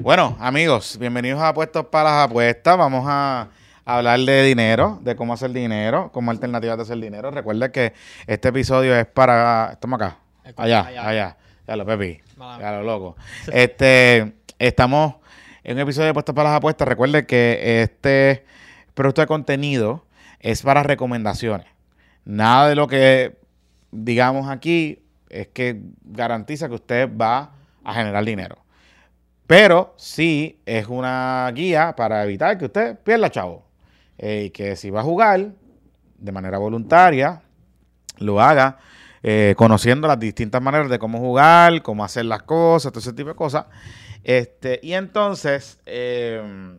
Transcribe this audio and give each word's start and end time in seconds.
Bueno, 0.00 0.36
amigos, 0.38 0.96
bienvenidos 0.96 1.40
a 1.40 1.48
Apuestos 1.48 1.84
para 1.86 2.10
las 2.10 2.28
Apuestas. 2.28 2.78
Vamos 2.78 3.04
a 3.08 3.48
hablar 3.84 4.20
de 4.20 4.44
dinero, 4.44 5.00
de 5.02 5.16
cómo 5.16 5.32
hacer 5.32 5.50
dinero, 5.50 6.12
como 6.12 6.30
alternativas 6.30 6.76
de 6.76 6.82
hacer 6.84 6.98
dinero. 6.98 7.32
Recuerda 7.32 7.72
que 7.72 7.94
este 8.28 8.50
episodio 8.50 8.94
es 8.94 9.06
para... 9.06 9.70
Estamos 9.72 10.00
acá. 10.00 10.18
Allá, 10.56 10.86
allá. 10.86 11.36
Ya 11.66 11.74
lo, 11.74 11.84
Pepi. 11.84 12.20
Ya 12.60 12.70
lo, 12.70 12.84
loco. 12.84 13.16
Este, 13.52 14.34
estamos 14.60 15.16
en 15.64 15.74
un 15.74 15.80
episodio 15.80 16.04
de 16.04 16.10
Apuestas 16.10 16.34
para 16.34 16.50
las 16.50 16.58
Apuestas. 16.58 16.86
Recuerde 16.86 17.26
que 17.26 17.82
este 17.82 18.44
producto 18.94 19.20
de 19.20 19.26
contenido 19.26 20.06
es 20.38 20.62
para 20.62 20.84
recomendaciones. 20.84 21.66
Nada 22.24 22.68
de 22.68 22.76
lo 22.76 22.86
que 22.86 23.36
digamos 23.90 24.48
aquí 24.48 25.02
es 25.28 25.48
que 25.48 25.82
garantiza 26.04 26.68
que 26.68 26.76
usted 26.76 27.10
va 27.16 27.50
a 27.82 27.94
generar 27.94 28.24
dinero. 28.24 28.58
Pero 29.48 29.94
sí 29.96 30.60
es 30.66 30.88
una 30.88 31.50
guía 31.54 31.96
para 31.96 32.22
evitar 32.22 32.58
que 32.58 32.66
usted 32.66 32.98
pierda 32.98 33.30
chavo. 33.30 33.64
Eh, 34.18 34.44
y 34.46 34.50
que 34.50 34.76
si 34.76 34.90
va 34.90 35.00
a 35.00 35.04
jugar 35.04 35.52
de 36.18 36.32
manera 36.32 36.58
voluntaria, 36.58 37.40
lo 38.18 38.42
haga 38.42 38.76
eh, 39.22 39.54
conociendo 39.56 40.06
las 40.06 40.20
distintas 40.20 40.60
maneras 40.60 40.90
de 40.90 40.98
cómo 40.98 41.18
jugar, 41.18 41.80
cómo 41.80 42.04
hacer 42.04 42.26
las 42.26 42.42
cosas, 42.42 42.92
todo 42.92 43.00
ese 43.00 43.14
tipo 43.14 43.30
de 43.30 43.36
cosas. 43.36 43.64
Este, 44.22 44.80
y 44.82 44.92
entonces, 44.92 45.80
eh, 45.86 46.76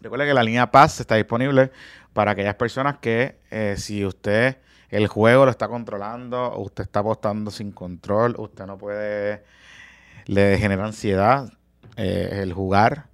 recuerde 0.00 0.26
que 0.26 0.34
la 0.34 0.44
línea 0.44 0.70
Paz 0.70 1.00
está 1.00 1.16
disponible 1.16 1.72
para 2.12 2.30
aquellas 2.30 2.54
personas 2.54 2.98
que 2.98 3.40
si 3.78 4.06
usted 4.06 4.58
el 4.90 5.08
juego 5.08 5.44
lo 5.44 5.50
está 5.50 5.66
controlando, 5.66 6.56
usted 6.58 6.84
está 6.84 7.00
apostando 7.00 7.50
sin 7.50 7.72
control, 7.72 8.36
usted 8.38 8.64
no 8.64 8.78
puede, 8.78 9.42
le 10.26 10.56
genera 10.56 10.84
ansiedad, 10.84 11.50
eh, 11.96 12.40
el 12.42 12.52
jugar, 12.52 13.06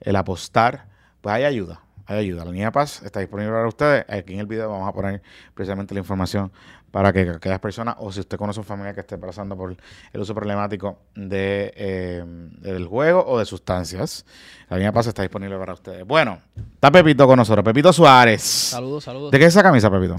el 0.00 0.16
apostar, 0.16 0.86
pues 1.20 1.34
hay 1.34 1.44
ayuda. 1.44 1.80
Hay 2.06 2.18
ayuda. 2.18 2.44
La 2.44 2.52
línea 2.52 2.70
Paz 2.70 3.02
está 3.02 3.18
disponible 3.18 3.52
para 3.52 3.66
ustedes. 3.66 4.04
Aquí 4.08 4.34
en 4.34 4.40
el 4.40 4.46
video 4.46 4.70
vamos 4.70 4.88
a 4.88 4.92
poner 4.92 5.22
precisamente 5.54 5.92
la 5.92 6.00
información 6.00 6.52
para 6.92 7.12
que 7.12 7.28
aquellas 7.28 7.58
personas, 7.58 7.96
o 7.98 8.12
si 8.12 8.20
usted 8.20 8.38
conoce 8.38 8.60
a 8.60 8.62
un 8.62 8.66
familiar 8.66 8.94
que 8.94 9.00
esté 9.00 9.18
pasando 9.18 9.56
por 9.56 9.76
el 10.12 10.20
uso 10.20 10.34
problemático 10.34 11.00
de, 11.14 11.72
eh, 11.76 12.24
del 12.60 12.86
juego 12.86 13.24
o 13.26 13.38
de 13.38 13.44
sustancias, 13.44 14.24
la 14.70 14.76
línea 14.76 14.92
Paz 14.92 15.08
está 15.08 15.22
disponible 15.22 15.58
para 15.58 15.74
ustedes. 15.74 16.06
Bueno, 16.06 16.38
está 16.74 16.90
Pepito 16.90 17.26
con 17.26 17.36
nosotros. 17.36 17.64
Pepito 17.64 17.92
Suárez. 17.92 18.42
Saludos, 18.42 19.04
saludos. 19.04 19.32
¿De 19.32 19.38
qué 19.38 19.44
es 19.44 19.52
esa 19.52 19.62
camisa, 19.62 19.90
Pepito? 19.90 20.16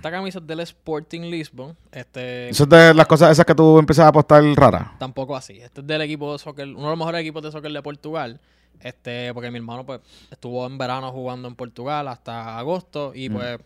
Esta 0.00 0.10
camisa 0.10 0.38
es 0.38 0.46
del 0.46 0.60
Sporting 0.60 1.20
Lisbon. 1.28 1.76
Este, 1.92 2.48
¿Eso 2.48 2.62
es 2.62 2.68
de 2.70 2.94
las 2.94 3.06
cosas 3.06 3.32
esas 3.32 3.44
que 3.44 3.54
tú 3.54 3.78
empiezas 3.78 4.06
a 4.06 4.08
apostar 4.08 4.42
rara? 4.56 4.94
Tampoco 4.98 5.36
así. 5.36 5.60
Este 5.60 5.82
es 5.82 5.86
del 5.86 6.00
equipo 6.00 6.32
de 6.32 6.38
soccer, 6.38 6.66
uno 6.68 6.84
de 6.84 6.88
los 6.88 6.96
mejores 6.96 7.20
equipos 7.20 7.42
de 7.42 7.52
soccer 7.52 7.70
de 7.70 7.82
Portugal. 7.82 8.40
Este, 8.80 9.34
porque 9.34 9.50
mi 9.50 9.58
hermano 9.58 9.84
pues 9.84 10.00
estuvo 10.30 10.66
en 10.66 10.78
verano 10.78 11.12
jugando 11.12 11.48
en 11.48 11.54
Portugal 11.54 12.08
hasta 12.08 12.58
agosto 12.58 13.12
y 13.14 13.28
mm. 13.28 13.32
pues 13.34 13.58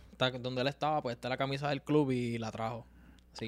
donde 0.43 0.63
él 0.63 0.67
estaba, 0.67 1.01
pues 1.03 1.15
está 1.15 1.29
la 1.29 1.37
camisa 1.37 1.69
del 1.69 1.83
club 1.83 2.11
y 2.11 2.37
la 2.39 2.51
trajo. 2.51 2.85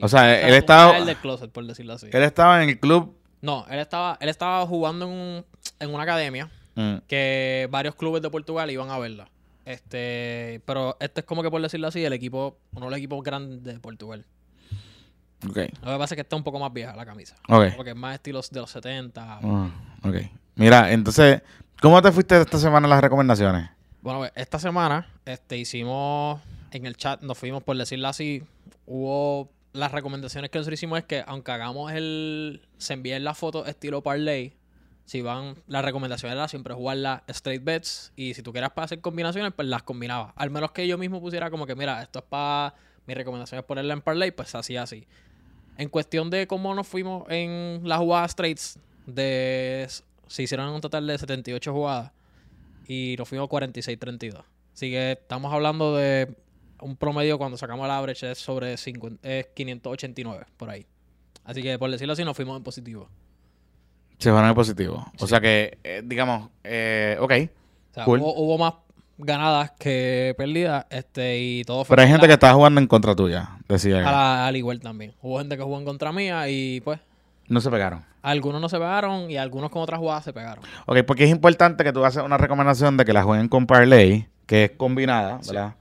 o 0.01 0.07
sea, 0.07 0.41
él 0.47 0.55
estaba 0.55 0.97
el 0.97 1.07
del 1.07 1.17
closet, 1.17 1.51
por 1.51 1.67
decirlo 1.67 1.95
así. 1.95 2.07
Él 2.13 2.23
estaba 2.23 2.63
en 2.63 2.69
el 2.69 2.79
club. 2.79 3.17
No, 3.43 3.67
él 3.69 3.81
estaba 3.81 4.17
él 4.21 4.29
estaba 4.29 4.65
jugando 4.65 5.07
en, 5.07 5.45
en 5.81 5.93
una 5.93 6.05
academia 6.05 6.49
mm. 6.77 6.99
que 7.09 7.67
varios 7.69 7.97
clubes 7.97 8.23
de 8.23 8.31
Portugal 8.31 8.71
iban 8.71 8.91
a 8.91 8.99
verla. 9.01 9.29
Este, 9.67 10.63
pero 10.65 10.97
este 11.01 11.21
es 11.21 11.27
como 11.27 11.43
que 11.43 11.51
por 11.51 11.61
decirlo 11.61 11.89
así, 11.89 12.05
el 12.05 12.13
equipo, 12.13 12.57
uno 12.73 12.87
de 12.87 12.91
los 12.91 12.99
equipos 12.99 13.23
grandes 13.23 13.75
de 13.75 13.81
Portugal. 13.81 14.25
Ok. 15.45 15.57
Lo 15.57 15.93
que 15.93 15.99
pasa 15.99 16.05
es 16.05 16.15
que 16.15 16.21
está 16.23 16.37
un 16.37 16.45
poco 16.45 16.61
más 16.61 16.73
vieja 16.73 16.95
la 16.95 17.05
camisa. 17.05 17.35
Ok. 17.49 17.75
Porque 17.77 17.91
es 17.91 17.97
más 17.97 18.15
estilos 18.15 18.49
de 18.51 18.61
los 18.61 18.71
70. 18.71 19.41
Ah, 19.43 19.71
ok. 20.05 20.15
Mira, 20.55 20.93
entonces, 20.93 21.43
¿cómo 21.83 22.01
te 22.01 22.13
fuiste 22.13 22.41
esta 22.41 22.59
semana 22.59 22.87
las 22.87 23.01
recomendaciones? 23.01 23.69
Bueno, 24.03 24.21
pues, 24.21 24.33
esta 24.37 24.61
semana 24.61 25.09
este, 25.25 25.59
hicimos 25.59 26.41
en 26.71 26.87
el 26.87 26.97
chat, 26.97 27.21
nos 27.23 27.37
fuimos 27.37 27.65
por 27.65 27.77
decirlo 27.77 28.07
así, 28.07 28.45
hubo 28.87 29.51
las 29.73 29.91
recomendaciones 29.91 30.51
que 30.51 30.59
nosotros 30.59 30.79
hicimos 30.79 31.01
es 31.01 31.05
que 31.07 31.25
aunque 31.27 31.51
hagamos 31.51 31.93
el, 31.93 32.63
se 32.79 32.95
envíen 32.95 33.25
las 33.25 33.37
fotos 33.37 33.67
estilo 33.69 34.03
parlay, 34.03 34.55
si 35.07 35.23
van, 35.23 35.55
la 35.69 35.83
recomendación 35.83 36.33
era 36.33 36.49
siempre 36.49 36.75
jugar 36.75 36.97
las 36.97 37.23
straight 37.29 37.63
bets 37.63 38.13
y 38.17 38.35
si 38.35 38.43
tú 38.43 38.53
quieras 38.53 38.73
para 38.73 38.87
hacer 38.87 39.01
combinaciones, 39.01 39.53
pues 39.55 39.69
las 39.69 39.85
combinaba. 39.85 40.35
Al 40.37 40.51
menos 40.51 40.73
que 40.73 40.87
yo 40.89 40.99
mismo 40.99 41.21
pusiera 41.21 41.49
como 41.49 41.65
que, 41.65 41.77
mira, 41.77 42.03
esto 42.03 42.19
es 42.19 42.25
para, 42.25 42.75
mi 43.07 43.15
recomendación 43.15 43.61
es 43.61 43.65
ponerla 43.65 43.95
en 43.95 44.03
parlay, 44.03 44.33
pues 44.33 44.55
así, 44.57 44.77
así. 44.77 45.07
En 45.79 45.89
cuestión 45.91 46.29
de 46.29 46.49
cómo 46.49 46.75
nos 46.75 46.89
fuimos 46.89 47.25
en 47.31 47.83
las 47.85 48.01
jugadas 48.01 48.33
straights, 48.33 48.81
de, 49.07 49.87
se 50.27 50.43
hicieron 50.43 50.69
un 50.71 50.81
total 50.81 51.07
de 51.07 51.17
78 51.17 51.73
jugadas 51.73 52.11
y 52.89 53.15
nos 53.17 53.29
fuimos 53.29 53.49
46-32. 53.49 54.43
Así 54.75 54.91
que 54.91 55.13
estamos 55.13 55.53
hablando 55.53 55.95
de 55.95 56.35
un 56.81 56.97
promedio 56.97 57.39
cuando 57.39 57.57
sacamos 57.57 57.87
la 57.87 57.99
average 57.99 58.33
es 58.33 58.39
sobre 58.39 58.75
589, 58.75 60.47
por 60.57 60.69
ahí. 60.69 60.85
Así 61.45 61.63
que 61.63 61.79
por 61.79 61.93
decirlo 61.93 62.15
así, 62.15 62.25
nos 62.25 62.35
fuimos 62.35 62.57
en 62.57 62.65
positivo. 62.65 63.09
Se 64.19 64.31
fueron 64.31 64.49
en 64.49 64.55
positivo. 64.55 65.07
O 65.19 65.27
sea 65.27 65.41
que, 65.41 65.79
eh, 65.85 66.03
digamos, 66.05 66.51
eh, 66.65 67.17
ok. 67.21 67.33
hubo, 68.07 68.59
más 68.59 68.75
ganadas 69.19 69.73
que 69.79 70.35
perdidas 70.37 70.87
este, 70.91 71.39
y 71.39 71.65
todo 71.65 71.85
fue... 71.85 71.97
Pero 71.97 72.07
hay 72.07 72.13
gente 72.13 72.27
que 72.27 72.33
está 72.35 72.53
jugando 72.53 72.81
en 72.81 72.87
contra 72.87 73.15
tuya, 73.15 73.59
decía. 73.69 74.47
al 74.47 74.57
igual 74.57 74.81
también. 74.81 75.15
Hubo 75.23 75.39
gente 75.39 75.57
que 75.57 75.63
jugó 75.63 75.79
en 75.79 75.85
contra 75.85 76.13
mía 76.13 76.49
y 76.49 76.81
pues... 76.81 77.01
No 77.49 77.61
se 77.61 77.71
pegaron. 77.71 78.05
Algunos 78.23 78.61
no 78.61 78.69
se 78.69 78.77
pegaron 78.77 79.31
y 79.31 79.37
algunos 79.37 79.71
con 79.71 79.83
otras 79.83 80.01
jugadas 80.01 80.25
se 80.25 80.33
pegaron. 80.33 80.65
Ok, 80.87 80.99
porque 81.07 81.25
es 81.25 81.31
importante 81.31 81.85
que 81.85 81.93
tú 81.93 82.01
hagas 82.01 82.17
una 82.17 82.39
recomendación 82.39 82.97
de 82.97 83.05
que 83.05 83.13
la 83.13 83.23
jueguen 83.23 83.49
con 83.49 83.67
parlay, 83.67 84.29
que 84.47 84.65
es 84.65 84.71
combinada, 84.73 85.41
¿verdad? 85.47 85.75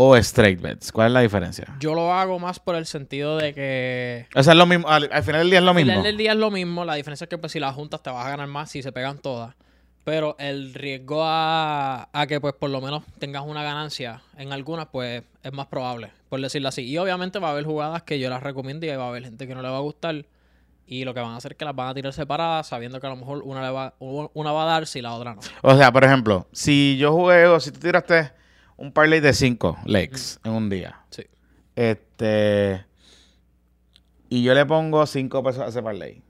O 0.00 0.14
straight 0.16 0.60
bets? 0.60 0.92
¿Cuál 0.92 1.08
es 1.08 1.12
la 1.12 1.20
diferencia? 1.22 1.76
Yo 1.80 1.92
lo 1.92 2.12
hago 2.12 2.38
más 2.38 2.60
por 2.60 2.76
el 2.76 2.86
sentido 2.86 3.36
de 3.36 3.52
que... 3.52 4.28
O 4.36 4.44
sea, 4.44 4.52
es 4.52 4.56
lo 4.56 4.64
mismo, 4.64 4.86
al, 4.88 5.08
final 5.24 5.40
del 5.40 5.50
día 5.50 5.58
es 5.58 5.64
lo 5.64 5.74
mismo. 5.74 5.90
Al 5.90 5.96
final 5.96 6.04
del 6.04 6.16
día 6.16 6.32
es 6.32 6.38
lo 6.38 6.52
mismo, 6.52 6.84
la 6.84 6.94
diferencia 6.94 7.24
es 7.24 7.28
que 7.28 7.36
pues, 7.36 7.50
si 7.50 7.58
las 7.58 7.74
juntas 7.74 8.00
te 8.00 8.08
vas 8.08 8.24
a 8.24 8.30
ganar 8.30 8.46
más 8.46 8.70
si 8.70 8.80
se 8.80 8.92
pegan 8.92 9.18
todas. 9.18 9.56
Pero 10.04 10.36
el 10.38 10.72
riesgo 10.72 11.22
a, 11.24 12.08
que 12.28 12.40
pues 12.40 12.54
por 12.54 12.70
lo 12.70 12.80
menos 12.80 13.02
tengas 13.18 13.42
una 13.44 13.64
ganancia 13.64 14.22
en 14.36 14.52
algunas, 14.52 14.86
pues 14.86 15.24
es 15.42 15.52
más 15.52 15.66
probable, 15.66 16.12
por 16.28 16.40
decirlo 16.40 16.68
así. 16.68 16.82
Y 16.82 16.96
obviamente 16.96 17.40
va 17.40 17.48
a 17.48 17.50
haber 17.50 17.64
jugadas 17.64 18.04
que 18.04 18.20
yo 18.20 18.30
las 18.30 18.44
recomiendo 18.44 18.86
y 18.86 18.90
va 18.90 19.06
a 19.06 19.08
haber 19.08 19.24
gente 19.24 19.48
que 19.48 19.54
no 19.56 19.62
le 19.62 19.68
va 19.68 19.78
a 19.78 19.80
gustar. 19.80 20.24
Y 20.86 21.04
lo 21.04 21.12
que 21.12 21.18
van 21.20 21.32
a 21.32 21.38
hacer 21.38 21.52
es 21.52 21.58
que 21.58 21.64
las 21.64 21.74
van 21.74 21.88
a 21.88 21.94
tirar 21.94 22.12
separadas, 22.12 22.68
sabiendo 22.68 23.00
que 23.00 23.06
a 23.08 23.10
lo 23.10 23.16
mejor 23.16 23.42
una, 23.44 23.62
le 23.62 23.70
va, 23.70 23.94
una 23.98 24.52
va 24.52 24.62
a 24.62 24.66
dar 24.66 24.86
si 24.86 25.02
la 25.02 25.12
otra 25.12 25.34
no. 25.34 25.40
O 25.62 25.76
sea, 25.76 25.92
por 25.92 26.04
ejemplo, 26.04 26.46
si 26.52 26.96
yo 26.98 27.12
jugué 27.12 27.46
o 27.46 27.58
si 27.58 27.72
tú 27.72 27.80
tiraste 27.80 28.37
un 28.78 28.92
parlay 28.92 29.20
de 29.20 29.34
cinco 29.34 29.76
legs 29.84 30.40
en 30.44 30.52
un 30.52 30.70
día. 30.70 31.02
Sí. 31.10 31.24
Este. 31.76 32.86
Y 34.30 34.42
yo 34.42 34.54
le 34.54 34.64
pongo 34.64 35.04
cinco 35.06 35.42
pesos 35.42 35.62
a 35.62 35.68
ese 35.68 35.82
parlay. 35.82 36.22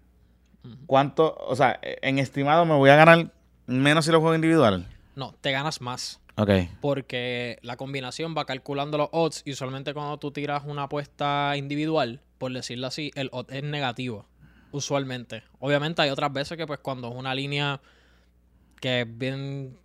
¿Cuánto? 0.87 1.37
O 1.47 1.55
sea, 1.55 1.79
en 1.83 2.19
estimado 2.19 2.65
me 2.67 2.75
voy 2.75 2.91
a 2.91 2.97
ganar 2.97 3.33
menos 3.67 4.05
si 4.05 4.11
lo 4.11 4.21
juego 4.21 4.35
individual. 4.35 4.87
No, 5.15 5.35
te 5.41 5.53
ganas 5.53 5.81
más. 5.81 6.21
Ok. 6.37 6.51
Porque 6.81 7.59
la 7.63 7.77
combinación 7.77 8.35
va 8.37 8.45
calculando 8.45 8.99
los 8.99 9.09
odds 9.13 9.43
y 9.45 9.53
usualmente 9.53 9.95
cuando 9.95 10.19
tú 10.19 10.31
tiras 10.31 10.63
una 10.67 10.85
apuesta 10.85 11.57
individual, 11.57 12.21
por 12.39 12.53
decirlo 12.53 12.87
así, 12.87 13.11
el 13.15 13.29
odds 13.33 13.53
es 13.53 13.63
negativo. 13.63 14.27
Usualmente. 14.71 15.43
Obviamente 15.59 16.03
hay 16.03 16.11
otras 16.11 16.33
veces 16.33 16.57
que 16.57 16.67
pues 16.67 16.81
cuando 16.81 17.09
es 17.09 17.15
una 17.15 17.35
línea 17.35 17.81
que 18.81 19.01
es 19.01 19.19
bien 19.19 19.79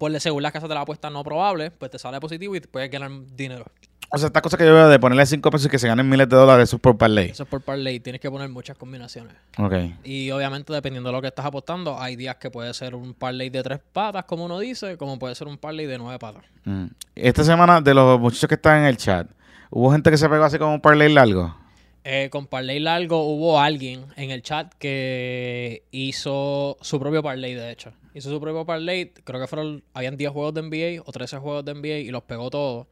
por 0.00 0.18
según 0.18 0.42
las 0.42 0.50
casas 0.50 0.66
de 0.70 0.74
la 0.74 0.80
apuesta 0.80 1.10
no 1.10 1.22
probable, 1.22 1.70
pues 1.72 1.90
te 1.90 1.98
sale 1.98 2.18
positivo 2.20 2.56
y 2.56 2.60
te 2.62 2.68
puedes 2.68 2.90
ganar 2.90 3.10
dinero. 3.36 3.66
O 4.08 4.16
sea, 4.16 4.28
esta 4.28 4.40
cosa 4.40 4.56
que 4.56 4.64
yo 4.64 4.72
veo 4.72 4.88
de 4.88 4.98
ponerle 4.98 5.26
5 5.26 5.50
pesos 5.50 5.66
y 5.66 5.68
que 5.68 5.78
se 5.78 5.88
ganen 5.88 6.08
miles 6.08 6.26
de 6.26 6.36
dólares, 6.36 6.70
eso 6.70 6.76
es 6.76 6.82
por 6.82 6.96
parlay. 6.96 7.28
Eso 7.28 7.42
es 7.42 7.48
por 7.50 7.60
parlay. 7.60 8.00
Tienes 8.00 8.18
que 8.18 8.30
poner 8.30 8.48
muchas 8.48 8.78
combinaciones. 8.78 9.34
Ok. 9.58 9.74
Y 10.02 10.30
obviamente, 10.30 10.72
dependiendo 10.72 11.10
de 11.10 11.16
lo 11.16 11.20
que 11.20 11.28
estás 11.28 11.44
apostando, 11.44 12.00
hay 12.00 12.16
días 12.16 12.36
que 12.36 12.50
puede 12.50 12.72
ser 12.72 12.94
un 12.94 13.12
parlay 13.12 13.50
de 13.50 13.62
tres 13.62 13.80
patas, 13.92 14.24
como 14.24 14.46
uno 14.46 14.58
dice, 14.58 14.96
como 14.96 15.18
puede 15.18 15.34
ser 15.34 15.48
un 15.48 15.58
parlay 15.58 15.84
de 15.84 15.98
nueve 15.98 16.18
patas. 16.18 16.44
Mm. 16.64 16.86
Esta 17.14 17.44
semana, 17.44 17.82
de 17.82 17.92
los 17.92 18.18
muchachos 18.18 18.48
que 18.48 18.54
están 18.54 18.78
en 18.78 18.84
el 18.86 18.96
chat, 18.96 19.28
¿hubo 19.68 19.92
gente 19.92 20.10
que 20.10 20.16
se 20.16 20.30
pegó 20.30 20.44
así 20.44 20.58
como 20.58 20.72
un 20.72 20.80
parlay 20.80 21.12
largo? 21.12 21.54
Eh, 22.02 22.28
con 22.30 22.46
parlay 22.46 22.80
largo 22.80 23.24
hubo 23.24 23.60
alguien 23.60 24.06
en 24.16 24.30
el 24.30 24.42
chat 24.42 24.72
que 24.74 25.84
hizo 25.90 26.78
su 26.80 26.98
propio 26.98 27.22
parlay, 27.22 27.54
de 27.54 27.70
hecho 27.70 27.92
hizo 28.14 28.30
su 28.30 28.40
propio 28.40 28.64
parlay. 28.64 29.12
Creo 29.24 29.40
que 29.40 29.46
fueron, 29.46 29.82
habían 29.94 30.16
10 30.16 30.30
juegos 30.30 30.54
de 30.54 30.62
NBA 30.62 31.02
o 31.04 31.12
13 31.12 31.38
juegos 31.38 31.64
de 31.64 31.74
NBA 31.74 31.98
y 31.98 32.10
los 32.10 32.22
pegó 32.22 32.50
todos. 32.50 32.86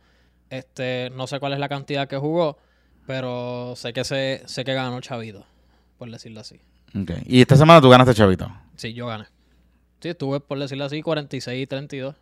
Este, 0.51 1.11
no 1.15 1.27
sé 1.27 1.41
cuál 1.41 1.53
es 1.53 1.59
la 1.59 1.69
cantidad 1.69 2.09
que 2.09 2.17
jugó, 2.17 2.59
pero 3.07 3.75
sé 3.77 3.93
que 3.93 4.05
sé, 4.05 4.43
sé 4.47 4.65
que 4.65 4.75
ganó 4.75 5.01
Chavito, 5.01 5.45
por 5.99 6.11
decirlo 6.11 6.41
así. 6.41 6.61
Okay. 7.03 7.23
¿Y 7.27 7.43
esta 7.43 7.57
semana 7.57 7.81
tú 7.81 7.91
ganaste 7.91 8.15
Chavito? 8.15 8.51
Sí, 8.77 8.95
yo 8.95 9.07
gané. 9.07 9.27
Sí, 10.01 10.11
estuve, 10.11 10.41
por 10.41 10.59
decirlo 10.59 10.85
así, 10.85 11.03
46 11.03 11.63
y 11.63 11.67
32. 11.67 12.15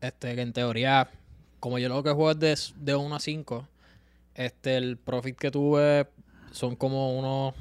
Este, 0.00 0.34
que 0.34 0.42
en 0.42 0.52
teoría, 0.52 1.08
como 1.60 1.78
yo 1.78 1.88
lo 1.88 2.02
que 2.02 2.10
juego 2.10 2.32
es 2.32 2.40
de, 2.40 2.58
de 2.84 2.96
1 2.96 3.14
a 3.14 3.20
5, 3.20 3.68
este, 4.34 4.76
el 4.76 4.96
profit 4.96 5.36
que 5.36 5.50
tuve 5.50 6.08
son 6.50 6.76
como 6.76 7.18
unos 7.18 7.54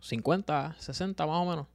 50, 0.00 0.76
60 0.78 1.26
más 1.26 1.36
o 1.36 1.44
menos. 1.50 1.66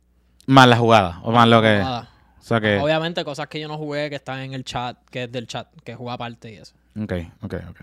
Más 0.48 0.68
la 0.68 0.78
jugada, 0.78 1.20
o 1.24 1.32
más 1.32 1.48
lo 1.48 1.62
que... 1.62 1.80
Nada. 1.80 2.10
O 2.40 2.44
sea 2.44 2.62
que... 2.62 2.78
Obviamente 2.78 3.26
cosas 3.26 3.48
que 3.48 3.60
yo 3.60 3.68
no 3.68 3.78
jugué 3.78 4.10
que 4.10 4.16
están 4.16 4.40
en 4.40 4.54
el 4.54 4.64
chat, 4.64 4.98
que 5.10 5.24
es 5.24 5.32
del 5.32 5.48
chat, 5.48 5.68
que 5.84 5.96
juega 5.96 6.14
aparte 6.14 6.54
y 6.54 6.58
eso. 6.58 6.76
Ok, 7.02 7.14
ok, 7.42 7.54
ok. 7.70 7.82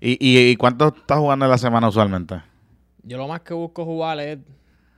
¿Y, 0.00 0.12
y, 0.24 0.50
y 0.50 0.56
cuánto 0.56 0.94
estás 0.96 1.18
jugando 1.18 1.44
en 1.44 1.50
la 1.50 1.58
semana 1.58 1.88
usualmente? 1.88 2.40
Yo 3.02 3.18
lo 3.18 3.28
más 3.28 3.40
que 3.40 3.52
busco 3.52 3.84
jugar 3.84 4.20
es 4.20 4.38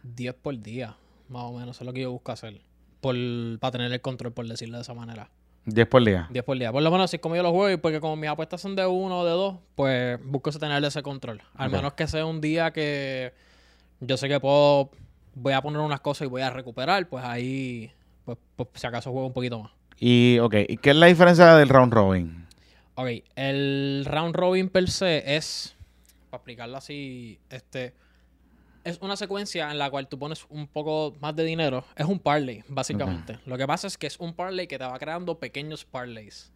10 0.03 0.35
por 0.35 0.59
día, 0.61 0.97
más 1.29 1.43
o 1.45 1.53
menos. 1.53 1.77
Eso 1.77 1.85
es 1.85 1.87
lo 1.87 1.93
que 1.93 2.03
yo 2.03 2.13
busco 2.13 2.33
hacer. 2.33 2.61
Por, 3.01 3.17
para 3.59 3.73
tener 3.73 3.93
el 3.93 4.01
control, 4.01 4.33
por 4.33 4.47
decirlo 4.47 4.77
de 4.77 4.83
esa 4.83 4.95
manera. 4.95 5.31
10 5.67 5.89
por 5.89 6.05
día. 6.05 6.29
10 6.31 6.45
por 6.45 6.59
día. 6.59 6.73
Por 6.73 6.83
lo 6.83 6.91
menos 6.91 7.11
si 7.11 7.17
es 7.17 7.23
como 7.23 7.37
yo 7.37 7.43
los 7.43 7.51
juego 7.51 7.71
y 7.71 7.77
porque 7.77 8.01
como 8.01 8.17
mis 8.17 8.31
apuestas 8.31 8.61
son 8.61 8.77
de 8.77 8.87
uno 8.87 9.21
o 9.21 9.25
de 9.25 9.33
dos, 9.33 9.57
pues 9.75 10.19
busco 10.25 10.51
tener 10.53 10.83
ese 10.85 11.03
control. 11.03 11.43
Al 11.57 11.71
menos 11.71 11.95
que 11.95 12.07
sea 12.07 12.25
un 12.25 12.41
día 12.41 12.73
que 12.73 13.33
yo 14.01 14.17
sé 14.17 14.29
que 14.29 14.39
puedo, 14.39 14.91
voy 15.35 15.53
a 15.53 15.61
poner 15.61 15.81
unas 15.81 16.01
cosas 16.01 16.27
y 16.27 16.31
voy 16.31 16.43
a 16.43 16.51
recuperar, 16.51 17.09
pues 17.09 17.25
ahí, 17.25 17.91
pues, 18.25 18.39
pues, 18.55 18.69
si 18.75 18.87
acaso 18.87 19.11
juego 19.11 19.27
un 19.27 19.33
poquito 19.33 19.61
más. 19.61 19.73
Y, 19.99 20.39
ok, 20.41 20.55
¿y 20.69 20.77
qué 20.77 20.91
es 20.91 20.97
la 20.97 21.07
diferencia 21.07 21.57
del 21.57 21.69
round 21.69 21.93
robin? 21.93 22.47
Ok, 22.95 23.09
el 23.35 24.05
round 24.07 24.37
robin 24.37 24.69
per 24.69 24.89
se 24.89 25.37
es, 25.37 25.75
para 26.31 26.39
explicarlo 26.39 26.77
así, 26.77 27.41
este, 27.51 27.95
es 28.87 28.99
una 29.03 29.17
secuencia 29.17 29.71
en 29.71 29.79
la 29.79 29.91
cual 29.91 30.09
tú 30.09 30.19
pones 30.19 30.47
un 30.49 30.67
poco 30.67 31.15
más 31.21 31.35
de 31.37 31.45
dinero. 31.45 31.85
Es 31.97 32.07
un 32.07 32.19
parlay, 32.19 32.65
básicamente. 32.69 33.39
Lo 33.47 33.59
que 33.59 33.67
pasa 33.67 33.87
es 33.87 33.99
que 33.99 34.07
es 34.07 34.19
un 34.19 34.33
parlay 34.35 34.67
que 34.67 34.79
te 34.79 34.85
va 34.85 34.99
creando 34.99 35.39
pequeños 35.39 35.85
parlays. 35.85 36.53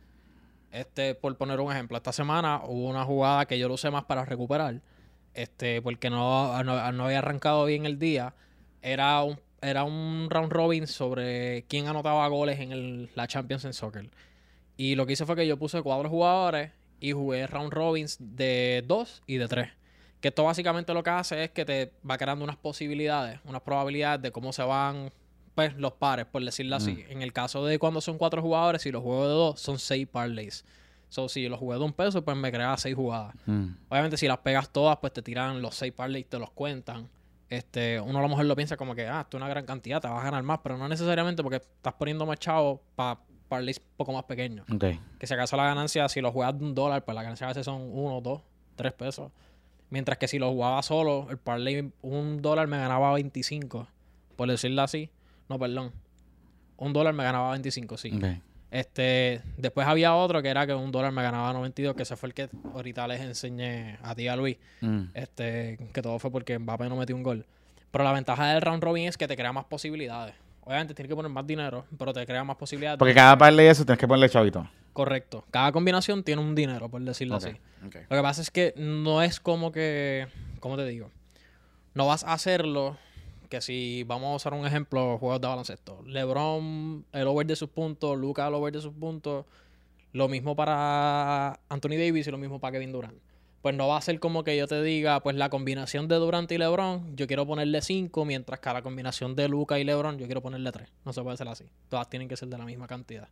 Este, 0.73 1.15
por 1.17 1.37
poner 1.37 1.59
un 1.61 1.73
ejemplo, 1.73 1.97
esta 1.97 2.12
semana 2.12 2.62
hubo 2.65 2.88
una 2.88 3.05
jugada 3.05 3.47
que 3.47 3.59
yo 3.59 3.67
lo 3.69 3.75
usé 3.75 3.91
más 3.91 4.05
para 4.05 4.25
recuperar. 4.25 4.81
Este, 5.35 5.82
porque 5.82 6.11
no, 6.11 6.62
no, 6.65 6.93
no 6.93 7.05
había 7.05 7.19
arrancado 7.19 7.65
bien 7.65 7.87
el 7.87 7.99
día. 7.99 8.35
Era 8.82 9.23
un, 9.23 9.38
era 9.61 9.85
un 9.85 10.29
round 10.31 10.53
robin 10.53 10.87
sobre 10.87 11.65
quién 11.69 11.88
anotaba 11.88 12.27
goles 12.29 12.61
en 12.61 12.73
el- 12.73 13.11
la 13.15 13.27
Champions 13.27 13.65
en 13.65 13.73
Soccer. 13.73 14.09
Y 14.77 14.94
lo 14.94 15.05
que 15.06 15.12
hice 15.15 15.27
fue 15.27 15.37
que 15.37 15.47
yo 15.47 15.59
puse 15.59 15.82
cuatro 15.82 16.09
jugadores 16.09 16.71
y 17.00 17.12
jugué 17.12 17.47
round 17.47 17.73
robins 17.73 18.17
de 18.21 18.82
dos 18.87 19.23
y 19.27 19.37
de 19.37 19.49
tres. 19.49 19.69
Que 20.20 20.28
esto 20.28 20.44
básicamente 20.44 20.93
lo 20.93 21.02
que 21.02 21.11
hace 21.11 21.44
es 21.44 21.50
que 21.50 21.64
te 21.64 21.93
va 22.08 22.19
creando 22.19 22.44
unas 22.44 22.56
posibilidades, 22.56 23.40
unas 23.44 23.62
probabilidades 23.62 24.20
de 24.22 24.31
cómo 24.31 24.52
se 24.52 24.62
van 24.62 25.11
pues, 25.55 25.76
los 25.76 25.93
pares, 25.93 26.26
por 26.26 26.44
decirlo 26.44 26.76
así. 26.76 27.05
En 27.08 27.22
el 27.22 27.32
caso 27.32 27.64
de 27.64 27.78
cuando 27.78 28.00
son 28.00 28.19
cuatro 28.19 28.40
jugadores, 28.40 28.82
si 28.82 28.90
los 28.90 29.02
juego 29.02 29.28
de 29.28 29.34
dos, 29.34 29.61
son 29.61 29.78
seis 29.78 30.06
parlays. 30.06 30.64
So, 31.11 31.28
si 31.28 31.49
los 31.49 31.58
jugué 31.58 31.76
de 31.76 31.84
un 31.84 31.93
peso, 31.93 32.25
pues 32.25 32.37
me 32.37 32.52
crea 32.52 32.76
seis 32.76 32.94
jugadas. 32.94 33.34
Mm. 33.44 33.67
Obviamente, 33.88 34.17
si 34.17 34.28
las 34.28 34.38
pegas 34.38 34.70
todas, 34.70 34.96
pues 34.99 35.12
te 35.12 35.22
tiran 35.22 35.61
los 35.61 35.75
seis 35.75 35.93
parlays, 35.93 36.26
te 36.28 36.38
los 36.38 36.50
cuentan. 36.50 37.08
Este, 37.49 38.00
uno 38.00 38.20
a 38.20 38.22
lo 38.22 38.28
mejor 38.28 38.44
lo 38.44 38.55
piensa 38.55 38.76
como 38.76 38.94
que, 38.94 39.08
ah, 39.08 39.22
esto 39.22 39.37
es 39.37 39.43
una 39.43 39.49
gran 39.49 39.67
cantidad, 39.67 40.00
te 40.00 40.06
vas 40.06 40.20
a 40.20 40.25
ganar 40.25 40.43
más, 40.44 40.61
pero 40.62 40.78
no 40.78 40.88
necesariamente 40.88 41.43
porque 41.43 41.56
estás 41.56 41.94
poniendo 41.94 42.25
más 42.25 42.38
chavo 42.38 42.81
para 42.94 43.19
parlays 43.49 43.78
un 43.78 43.96
poco 43.96 44.12
más 44.12 44.25
pequeños. 44.25 44.64
Que 45.19 45.26
si 45.26 45.34
acaso 45.34 45.56
la 45.56 45.64
ganancia, 45.64 46.08
si 46.08 46.20
lo 46.20 46.31
juegas 46.31 46.56
de 46.56 46.64
un 46.64 46.75
dólar, 46.75 47.05
pues 47.05 47.14
la 47.14 47.22
ganancia 47.22 47.46
a 47.46 47.50
veces 47.50 47.64
son 47.67 47.82
uno, 47.93 48.20
dos, 48.20 48.40
tres 48.76 48.93
pesos. 48.93 49.32
Mientras 49.90 50.19
que 50.19 50.28
si 50.28 50.38
lo 50.38 50.50
jugaba 50.50 50.82
solo, 50.82 51.26
el 51.31 51.38
parlay, 51.38 51.92
un 52.02 52.42
dólar 52.42 52.69
me 52.69 52.78
ganaba 52.78 53.12
25, 53.14 53.88
por 54.37 54.48
decirlo 54.48 54.82
así. 54.82 55.10
No, 55.48 55.58
perdón. 55.58 55.92
Un 56.76 56.92
dólar 56.92 57.12
me 57.12 57.25
ganaba 57.25 57.50
25, 57.50 57.96
sí. 57.96 58.19
Este, 58.70 59.42
después 59.56 59.87
había 59.88 60.14
otro 60.14 60.40
que 60.42 60.48
era 60.48 60.64
que 60.64 60.75
un 60.75 60.92
dólar 60.92 61.10
me 61.10 61.22
ganaba 61.22 61.52
92, 61.52 61.96
que 61.96 62.04
ese 62.04 62.16
fue 62.16 62.28
el 62.28 62.34
que 62.34 62.48
ahorita 62.72 63.08
les 63.08 63.20
enseñé 63.20 63.98
a 64.02 64.14
ti 64.14 64.28
a 64.28 64.37
Luis. 64.37 64.58
Mm. 64.81 65.06
Este, 65.12 65.78
que 65.93 66.02
todo 66.02 66.19
fue 66.20 66.31
porque 66.31 66.56
Mbappé 66.58 66.88
no 66.88 66.96
metió 66.96 67.16
un 67.16 67.25
gol. 67.25 67.44
Pero 67.90 68.04
la 68.04 68.12
ventaja 68.12 68.52
del 68.52 68.62
round 68.62 68.82
robin 68.82 69.08
es 69.08 69.16
que 69.16 69.26
te 69.26 69.36
crea 69.36 69.52
más 69.52 69.64
posibilidades. 69.64 70.34
Obviamente 70.62 70.94
tienes 70.94 71.08
que 71.08 71.16
poner 71.16 71.32
más 71.32 71.44
dinero, 71.44 71.84
pero 71.98 72.12
te 72.12 72.25
crea 72.25 72.44
más 72.44 72.56
posibilidades. 72.56 72.98
Porque 72.98 73.14
cada 73.14 73.36
parlay 73.36 73.66
eso 73.66 73.84
tienes 73.84 73.98
que 73.98 74.06
ponerle 74.06 74.28
chavito. 74.28 74.69
Correcto. 74.92 75.44
Cada 75.50 75.72
combinación 75.72 76.25
tiene 76.25 76.42
un 76.42 76.54
dinero, 76.54 76.88
por 76.88 77.00
decirlo 77.02 77.37
así. 77.37 77.50
Lo 77.82 77.90
que 77.90 78.22
pasa 78.22 78.42
es 78.42 78.50
que 78.50 78.75
no 78.76 79.22
es 79.22 79.40
como 79.40 79.72
que, 79.72 80.26
¿cómo 80.60 80.76
te 80.76 80.84
digo? 80.84 81.10
No 81.94 82.06
vas 82.06 82.25
a 82.25 82.32
hacerlo 82.32 82.96
que 83.48 83.60
si 83.60 84.04
vamos 84.04 84.32
a 84.32 84.37
usar 84.37 84.54
un 84.54 84.66
ejemplo, 84.66 85.19
juegos 85.19 85.40
de 85.40 85.48
baloncesto. 85.48 86.02
LeBron, 86.06 87.04
el 87.12 87.26
over 87.26 87.46
de 87.46 87.56
sus 87.56 87.69
puntos, 87.69 88.16
Luca, 88.16 88.46
el 88.46 88.54
over 88.54 88.72
de 88.72 88.81
sus 88.81 88.92
puntos. 88.92 89.44
Lo 90.12 90.28
mismo 90.28 90.56
para 90.56 91.60
Anthony 91.69 91.96
Davis 91.98 92.26
y 92.26 92.31
lo 92.31 92.38
mismo 92.38 92.60
para 92.60 92.72
Kevin 92.72 92.93
Durant. 92.93 93.19
Pues 93.62 93.75
no 93.75 93.88
va 93.88 93.98
a 93.98 94.00
ser 94.00 94.19
como 94.20 94.43
que 94.43 94.56
yo 94.56 94.66
te 94.66 94.82
diga, 94.82 95.20
pues 95.20 95.36
la 95.36 95.50
combinación 95.50 96.08
de 96.08 96.16
Durant 96.16 96.50
y 96.50 96.58
LeBron, 96.58 97.14
yo 97.16 97.26
quiero 97.26 97.46
ponerle 97.46 97.82
5, 97.82 98.25
mientras 98.25 98.58
que 98.60 98.69
a 98.69 98.72
la 98.72 98.82
combinación 98.82 99.36
de 99.36 99.48
Luca 99.48 99.78
y 99.78 99.84
LeBron, 99.84 100.19
yo 100.19 100.26
quiero 100.26 100.40
ponerle 100.40 100.72
3. 100.72 100.88
No 101.04 101.12
se 101.12 101.20
puede 101.22 101.34
hacer 101.34 101.48
así. 101.48 101.64
Todas 101.88 102.08
tienen 102.08 102.28
que 102.28 102.36
ser 102.36 102.48
de 102.48 102.56
la 102.56 102.64
misma 102.64 102.86
cantidad. 102.86 103.28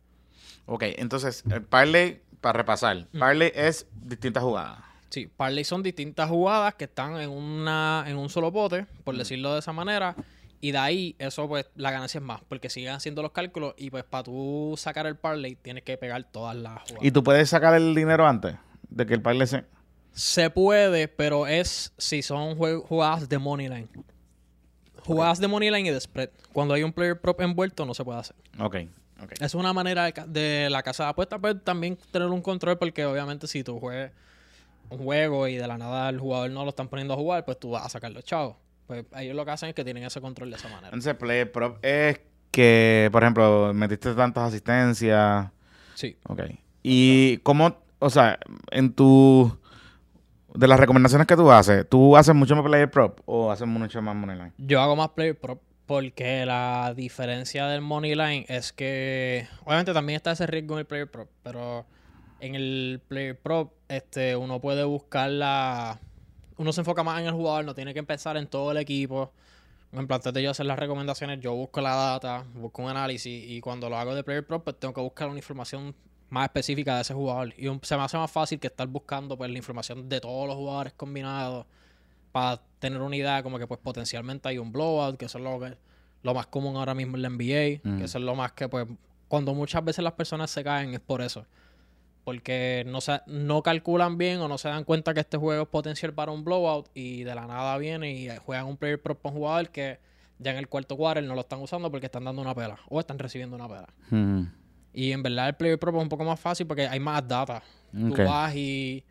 Ok, 0.65 0.83
entonces, 0.97 1.43
el 1.51 1.63
parlay, 1.63 2.21
para 2.41 2.57
repasar, 2.57 3.07
parlay 3.17 3.51
es 3.55 3.87
distintas 3.93 4.43
jugadas. 4.43 4.79
Sí, 5.09 5.27
parlay 5.27 5.63
son 5.63 5.81
distintas 5.81 6.29
jugadas 6.29 6.75
que 6.75 6.83
están 6.85 7.19
en 7.19 7.31
una 7.31 8.05
en 8.07 8.17
un 8.17 8.29
solo 8.29 8.51
pote, 8.53 8.85
por 9.03 9.17
decirlo 9.17 9.53
de 9.53 9.59
esa 9.59 9.73
manera, 9.73 10.15
y 10.61 10.71
de 10.71 10.77
ahí 10.77 11.15
eso 11.19 11.47
pues 11.47 11.65
la 11.75 11.91
ganancia 11.91 12.19
es 12.19 12.23
más, 12.23 12.41
porque 12.47 12.69
siguen 12.69 12.93
haciendo 12.93 13.21
los 13.21 13.31
cálculos 13.31 13.73
y 13.77 13.89
pues 13.89 14.03
para 14.03 14.23
tú 14.23 14.75
sacar 14.77 15.07
el 15.07 15.15
parlay 15.15 15.55
tienes 15.55 15.83
que 15.83 15.97
pegar 15.97 16.23
todas 16.25 16.55
las 16.55 16.81
jugadas. 16.81 17.03
¿Y 17.03 17.11
tú 17.11 17.23
puedes 17.23 17.49
sacar 17.49 17.73
el 17.73 17.95
dinero 17.95 18.27
antes 18.27 18.55
de 18.89 19.05
que 19.05 19.13
el 19.15 19.21
parlay 19.21 19.47
se... 19.47 19.65
Se 20.11 20.49
puede, 20.49 21.07
pero 21.07 21.47
es 21.47 21.93
si 21.97 22.21
son 22.21 22.55
jugadas 22.55 23.29
de 23.29 23.37
money 23.37 23.69
line. 23.69 23.87
Jugadas 25.05 25.39
de 25.39 25.47
money 25.47 25.71
line 25.71 25.89
y 25.89 25.91
de 25.91 26.01
spread. 26.01 26.29
Cuando 26.51 26.73
hay 26.73 26.83
un 26.83 26.91
player 26.91 27.19
prop 27.19 27.39
envuelto 27.41 27.85
no 27.85 27.93
se 27.93 28.03
puede 28.03 28.19
hacer. 28.19 28.35
Ok, 28.59 28.77
Es 29.39 29.55
una 29.55 29.73
manera 29.73 30.11
de, 30.11 30.67
la 30.69 30.83
casa 30.83 31.03
de 31.03 31.09
apuestas, 31.09 31.39
pero 31.41 31.57
también 31.57 31.97
tener 32.11 32.27
un 32.27 32.41
control 32.41 32.77
porque 32.77 33.05
obviamente 33.05 33.47
si 33.47 33.63
tú 33.63 33.79
juegas 33.79 34.11
un 34.89 34.99
juego 34.99 35.47
y 35.47 35.55
de 35.55 35.67
la 35.67 35.77
nada 35.77 36.09
el 36.09 36.19
jugador 36.19 36.49
no 36.51 36.63
lo 36.63 36.69
están 36.69 36.87
poniendo 36.87 37.13
a 37.13 37.17
jugar, 37.17 37.45
pues 37.45 37.59
tú 37.59 37.71
vas 37.71 37.85
a 37.85 37.89
sacar 37.89 38.11
los 38.11 38.23
chavos. 38.23 38.55
Pues 38.87 39.05
ellos 39.17 39.35
lo 39.35 39.45
que 39.45 39.51
hacen 39.51 39.69
es 39.69 39.75
que 39.75 39.83
tienen 39.83 40.03
ese 40.03 40.19
control 40.19 40.49
de 40.49 40.57
esa 40.57 40.67
manera. 40.67 40.87
Entonces, 40.87 41.13
player 41.15 41.51
prop 41.51 41.77
es 41.83 42.19
que, 42.49 43.09
por 43.11 43.21
ejemplo, 43.21 43.71
metiste 43.73 44.15
tantas 44.15 44.47
asistencias. 44.47 45.49
Sí. 45.93 46.17
Ok. 46.27 46.41
Y 46.81 47.37
cómo, 47.39 47.77
o 47.99 48.09
sea, 48.09 48.39
en 48.71 48.93
tu... 48.93 49.55
De 50.55 50.67
las 50.67 50.79
recomendaciones 50.79 51.27
que 51.27 51.35
tú 51.35 51.51
haces, 51.51 51.87
¿tú 51.87 52.17
haces 52.17 52.33
mucho 52.33 52.55
más 52.55 52.65
player 52.65 52.89
prop 52.89 53.19
o 53.25 53.51
haces 53.51 53.67
mucho 53.67 54.01
más 54.01 54.15
moneyline? 54.15 54.51
Yo 54.57 54.81
hago 54.81 54.95
más 54.95 55.09
player 55.09 55.39
prop 55.39 55.61
porque 55.89 56.45
la 56.45 56.93
diferencia 56.95 57.65
del 57.65 57.81
money 57.81 58.13
line 58.13 58.45
es 58.47 58.71
que 58.71 59.47
obviamente 59.65 59.91
también 59.91 60.17
está 60.17 60.33
ese 60.33 60.45
riesgo 60.45 60.75
en 60.75 60.81
el 60.81 60.85
player 60.85 61.09
prop, 61.09 61.27
pero 61.41 61.83
en 62.39 62.53
el 62.53 63.01
player 63.07 63.35
prop 63.35 63.73
este 63.87 64.35
uno 64.35 64.61
puede 64.61 64.83
buscar 64.83 65.31
la 65.31 65.99
uno 66.57 66.73
se 66.73 66.81
enfoca 66.81 67.01
más 67.01 67.19
en 67.19 67.25
el 67.25 67.33
jugador, 67.33 67.65
no 67.65 67.73
tiene 67.73 67.93
que 67.93 67.99
empezar 68.01 68.37
en 68.37 68.45
todo 68.45 68.69
el 68.69 68.77
equipo. 68.77 69.33
Antes 69.91 70.31
de 70.31 70.43
yo 70.43 70.51
hacer 70.51 70.67
las 70.67 70.77
recomendaciones, 70.77 71.39
yo 71.39 71.55
busco 71.55 71.81
la 71.81 71.95
data, 71.95 72.45
busco 72.53 72.83
un 72.83 72.89
análisis 72.89 73.49
y 73.49 73.59
cuando 73.59 73.89
lo 73.89 73.97
hago 73.97 74.13
de 74.13 74.23
player 74.23 74.45
prop, 74.45 74.63
pues 74.63 74.77
tengo 74.77 74.93
que 74.93 75.01
buscar 75.01 75.27
una 75.27 75.39
información 75.39 75.95
más 76.29 76.43
específica 76.43 76.97
de 76.97 77.01
ese 77.01 77.15
jugador. 77.15 77.51
Y 77.57 77.67
se 77.81 77.97
me 77.97 78.03
hace 78.03 78.15
más 78.15 78.29
fácil 78.29 78.59
que 78.59 78.67
estar 78.67 78.87
buscando 78.87 79.35
pues 79.35 79.49
la 79.49 79.57
información 79.57 80.07
de 80.07 80.21
todos 80.21 80.45
los 80.45 80.55
jugadores 80.55 80.93
combinados 80.93 81.65
para 82.31 82.61
tener 82.79 83.01
una 83.01 83.15
idea 83.15 83.43
como 83.43 83.59
que 83.59 83.67
pues 83.67 83.79
potencialmente 83.79 84.47
hay 84.49 84.57
un 84.57 84.71
blowout, 84.71 85.17
que 85.17 85.25
eso 85.25 85.37
es 85.37 85.43
lo, 85.43 85.59
que, 85.59 85.77
lo 86.23 86.33
más 86.33 86.47
común 86.47 86.75
ahora 86.77 86.93
mismo 86.93 87.15
en 87.17 87.21
la 87.23 87.29
NBA, 87.29 87.81
Mm. 87.83 87.97
que 87.97 88.03
eso 88.05 88.17
es 88.17 88.23
lo 88.23 88.35
más 88.35 88.51
que 88.53 88.69
pues 88.69 88.87
cuando 89.27 89.53
muchas 89.53 89.83
veces 89.83 90.03
las 90.03 90.13
personas 90.13 90.49
se 90.49 90.63
caen 90.63 90.93
es 90.93 90.99
por 90.99 91.21
eso. 91.21 91.45
Porque 92.23 92.83
no, 92.85 93.01
se, 93.01 93.21
no 93.27 93.63
calculan 93.63 94.17
bien 94.17 94.39
o 94.41 94.47
no 94.47 94.57
se 94.57 94.67
dan 94.69 94.83
cuenta 94.83 95.13
que 95.13 95.21
este 95.21 95.37
juego 95.37 95.63
es 95.63 95.69
potencial 95.69 96.13
para 96.13 96.31
un 96.31 96.43
blowout 96.43 96.87
y 96.93 97.23
de 97.23 97.33
la 97.33 97.47
nada 97.47 97.77
viene 97.77 98.11
y 98.11 98.29
juegan 98.45 98.65
un 98.67 98.77
player 98.77 99.01
prop 99.01 99.25
un 99.25 99.31
jugador 99.33 99.69
que 99.69 99.99
ya 100.37 100.51
en 100.51 100.57
el 100.57 100.67
cuarto 100.67 100.95
quarter 100.95 101.23
no 101.23 101.33
lo 101.33 101.41
están 101.41 101.59
usando 101.59 101.89
porque 101.89 102.05
están 102.05 102.25
dando 102.25 102.41
una 102.41 102.53
pela 102.53 102.77
o 102.87 102.99
están 102.99 103.17
recibiendo 103.19 103.55
una 103.55 103.67
pela. 103.67 103.87
Mm. 104.09 104.43
Y 104.93 105.11
en 105.11 105.23
verdad 105.23 105.49
el 105.49 105.55
player 105.55 105.79
prop 105.79 105.95
es 105.95 106.01
un 106.03 106.09
poco 106.09 106.23
más 106.23 106.39
fácil 106.39 106.67
porque 106.67 106.87
hay 106.87 106.99
más 106.99 107.27
data. 107.27 107.63
Tú 107.91 108.13
vas 108.23 108.55
y 108.55 109.03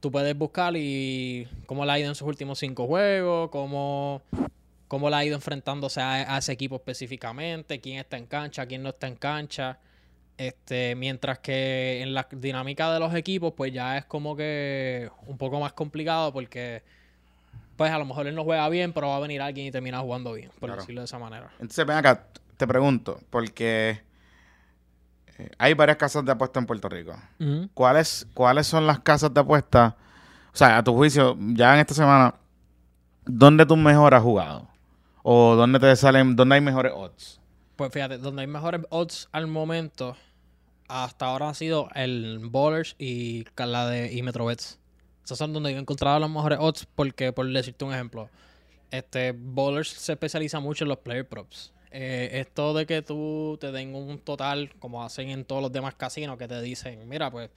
tú 0.00 0.10
puedes 0.10 0.36
buscar 0.36 0.74
y 0.76 1.48
cómo 1.66 1.84
le 1.84 1.92
ha 1.92 1.98
ido 1.98 2.08
en 2.08 2.14
sus 2.14 2.26
últimos 2.28 2.58
cinco 2.58 2.86
juegos, 2.86 3.50
cómo, 3.50 4.22
cómo 4.88 5.10
le 5.10 5.16
ha 5.16 5.24
ido 5.24 5.34
enfrentándose 5.34 6.00
a, 6.00 6.34
a 6.34 6.38
ese 6.38 6.52
equipo 6.52 6.76
específicamente, 6.76 7.80
quién 7.80 7.98
está 7.98 8.16
en 8.16 8.26
cancha, 8.26 8.66
quién 8.66 8.82
no 8.82 8.90
está 8.90 9.06
en 9.08 9.16
cancha. 9.16 9.78
Este, 10.36 10.94
mientras 10.94 11.40
que 11.40 12.00
en 12.00 12.14
la 12.14 12.28
dinámica 12.30 12.92
de 12.94 13.00
los 13.00 13.12
equipos, 13.14 13.54
pues 13.56 13.72
ya 13.72 13.98
es 13.98 14.04
como 14.04 14.36
que 14.36 15.10
un 15.26 15.36
poco 15.36 15.58
más 15.58 15.72
complicado 15.72 16.32
porque 16.32 16.82
pues 17.76 17.90
a 17.90 17.98
lo 17.98 18.04
mejor 18.04 18.26
él 18.28 18.34
no 18.36 18.44
juega 18.44 18.68
bien, 18.68 18.92
pero 18.92 19.08
va 19.08 19.16
a 19.16 19.20
venir 19.20 19.40
alguien 19.42 19.66
y 19.66 19.70
termina 19.72 19.98
jugando 20.00 20.32
bien, 20.32 20.50
por 20.60 20.68
Claro. 20.68 20.80
decirlo 20.80 21.00
de 21.00 21.04
esa 21.06 21.18
manera. 21.18 21.48
Entonces, 21.60 21.84
ven 21.86 21.96
acá, 21.96 22.26
te 22.56 22.66
pregunto, 22.66 23.20
porque 23.30 24.00
hay 25.58 25.74
varias 25.74 25.96
casas 25.96 26.24
de 26.24 26.32
apuestas 26.32 26.60
en 26.60 26.66
Puerto 26.66 26.88
Rico. 26.88 27.14
¿Cuáles, 27.74 28.26
¿Cuáles 28.34 28.66
son 28.66 28.86
las 28.86 29.00
casas 29.00 29.32
de 29.32 29.40
apuestas? 29.40 29.94
O 30.52 30.56
sea, 30.56 30.78
a 30.78 30.82
tu 30.82 30.94
juicio, 30.94 31.36
ya 31.38 31.74
en 31.74 31.80
esta 31.80 31.94
semana, 31.94 32.34
¿dónde 33.24 33.64
tú 33.64 33.76
mejor 33.76 34.14
has 34.14 34.22
jugado? 34.22 34.68
¿O 35.22 35.54
dónde 35.54 35.78
te 35.78 35.94
salen, 35.94 36.34
dónde 36.34 36.56
hay 36.56 36.60
mejores 36.60 36.92
odds? 36.94 37.40
Pues 37.76 37.92
fíjate, 37.92 38.18
donde 38.18 38.42
hay 38.42 38.48
mejores 38.48 38.80
odds 38.90 39.28
al 39.30 39.46
momento, 39.46 40.16
hasta 40.88 41.26
ahora 41.26 41.50
ha 41.50 41.54
sido 41.54 41.88
el 41.94 42.40
Bowlers 42.50 42.96
y 42.98 43.44
la 43.56 43.86
de 43.86 44.12
y 44.12 44.22
Metrobets. 44.22 44.78
Esos 45.24 45.38
son 45.38 45.52
donde 45.52 45.70
yo 45.70 45.76
he 45.76 45.80
encontrado 45.80 46.18
los 46.18 46.30
mejores 46.30 46.58
odds 46.60 46.86
porque, 46.94 47.32
por 47.32 47.46
decirte 47.52 47.84
un 47.84 47.92
ejemplo, 47.92 48.30
este 48.90 49.32
Bowlers 49.32 49.90
se 49.90 50.12
especializa 50.12 50.58
mucho 50.58 50.84
en 50.84 50.88
los 50.88 50.98
player 50.98 51.28
props. 51.28 51.72
Eh, 51.90 52.30
esto 52.34 52.74
de 52.74 52.86
que 52.86 53.02
tú 53.02 53.56
te 53.60 53.72
den 53.72 53.94
un 53.94 54.18
total, 54.18 54.74
como 54.78 55.04
hacen 55.04 55.30
en 55.30 55.44
todos 55.44 55.62
los 55.62 55.72
demás 55.72 55.94
casinos, 55.94 56.36
que 56.38 56.48
te 56.48 56.60
dicen, 56.60 57.08
mira, 57.08 57.30
pues 57.30 57.50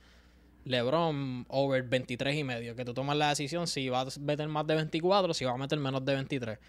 LeBron 0.65 1.45
over 1.49 1.83
23 1.83 2.35
y 2.35 2.43
medio, 2.43 2.75
que 2.75 2.85
tú 2.85 2.93
tomas 2.93 3.17
la 3.17 3.29
decisión 3.29 3.67
si 3.67 3.89
vas 3.89 4.17
a 4.17 4.19
meter 4.19 4.47
más 4.47 4.65
de 4.67 4.75
24, 4.75 5.33
si 5.33 5.45
vas 5.45 5.55
a 5.55 5.57
meter 5.57 5.79
menos 5.79 6.05
de 6.05 6.13
23. 6.13 6.59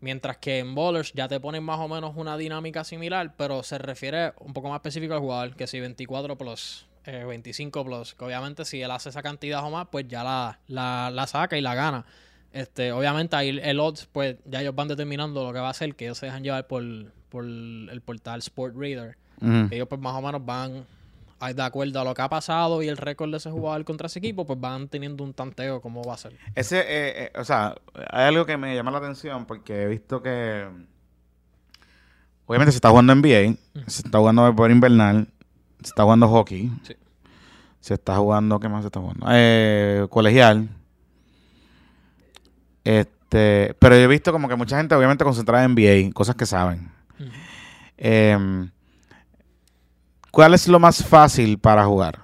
Mientras 0.00 0.36
que 0.38 0.58
en 0.58 0.74
Bowlers 0.74 1.12
ya 1.14 1.26
te 1.26 1.40
ponen 1.40 1.64
más 1.64 1.80
o 1.80 1.88
menos 1.88 2.14
una 2.16 2.36
dinámica 2.36 2.84
similar, 2.84 3.34
pero 3.36 3.62
se 3.62 3.78
refiere 3.78 4.32
un 4.40 4.52
poco 4.52 4.68
más 4.68 4.76
específico 4.76 5.14
al 5.14 5.20
jugador, 5.20 5.56
que 5.56 5.66
si 5.66 5.80
24 5.80 6.36
plus, 6.36 6.86
25 7.04 7.80
eh, 7.80 7.84
plus, 7.84 8.14
que 8.14 8.24
obviamente 8.24 8.64
si 8.64 8.82
él 8.82 8.90
hace 8.90 9.08
esa 9.08 9.22
cantidad 9.22 9.64
o 9.64 9.70
más, 9.70 9.88
pues 9.90 10.06
ya 10.08 10.22
la, 10.22 10.60
la, 10.66 11.10
la 11.10 11.26
saca 11.26 11.56
y 11.56 11.62
la 11.62 11.74
gana. 11.74 12.04
Este, 12.56 12.90
obviamente 12.90 13.36
ahí 13.36 13.60
el 13.62 13.78
odds, 13.78 14.08
pues 14.10 14.36
ya 14.46 14.62
ellos 14.62 14.74
van 14.74 14.88
determinando 14.88 15.44
lo 15.44 15.52
que 15.52 15.58
va 15.58 15.66
a 15.66 15.72
hacer, 15.72 15.94
que 15.94 16.06
ellos 16.06 16.16
se 16.16 16.24
dejan 16.24 16.42
llevar 16.42 16.66
por, 16.66 16.82
por 17.28 17.44
el 17.44 18.00
portal 18.02 18.38
Sport 18.38 18.74
Reader. 18.74 19.18
Ellos 19.70 19.86
pues 19.86 20.00
más 20.00 20.14
o 20.14 20.22
menos 20.22 20.42
van 20.42 20.86
de 21.54 21.62
acuerdo 21.62 22.00
a 22.00 22.04
lo 22.04 22.14
que 22.14 22.22
ha 22.22 22.30
pasado 22.30 22.82
y 22.82 22.88
el 22.88 22.96
récord 22.96 23.30
de 23.30 23.36
ese 23.36 23.50
jugador 23.50 23.84
contra 23.84 24.06
ese 24.06 24.20
equipo, 24.20 24.46
pues 24.46 24.58
van 24.58 24.88
teniendo 24.88 25.22
un 25.22 25.34
tanteo 25.34 25.82
cómo 25.82 26.02
va 26.02 26.14
a 26.14 26.16
ser. 26.16 26.32
Ese, 26.54 26.78
eh, 26.78 27.24
eh, 27.24 27.32
o 27.38 27.44
sea, 27.44 27.74
hay 28.08 28.24
algo 28.24 28.46
que 28.46 28.56
me 28.56 28.74
llama 28.74 28.90
la 28.90 28.98
atención 28.98 29.44
porque 29.44 29.82
he 29.82 29.86
visto 29.88 30.22
que 30.22 30.66
obviamente 32.46 32.72
se 32.72 32.78
está 32.78 32.88
jugando 32.88 33.14
NBA, 33.14 33.54
se 33.86 34.00
está 34.02 34.16
jugando 34.16 34.56
por 34.56 34.70
invernal, 34.70 35.28
se 35.82 35.88
está 35.88 36.04
jugando 36.04 36.26
hockey, 36.26 36.72
se 37.80 37.92
está 37.92 38.16
jugando, 38.16 38.58
¿qué 38.58 38.70
más 38.70 38.80
se 38.80 38.86
está 38.86 39.00
jugando? 39.00 39.26
Eh, 39.28 40.06
colegial. 40.08 40.70
Este, 42.86 43.74
pero 43.80 43.96
yo 43.96 44.02
he 44.02 44.06
visto 44.06 44.30
como 44.30 44.48
que 44.48 44.54
mucha 44.54 44.76
gente 44.76 44.94
obviamente 44.94 45.24
concentrada 45.24 45.64
en 45.64 45.74
NBA, 45.74 46.12
cosas 46.12 46.36
que 46.36 46.46
saben. 46.46 46.88
Em, 47.96 48.70
¿Cuál 50.30 50.54
es 50.54 50.68
lo 50.68 50.78
más 50.78 51.04
fácil 51.04 51.58
para 51.58 51.84
jugar? 51.84 52.20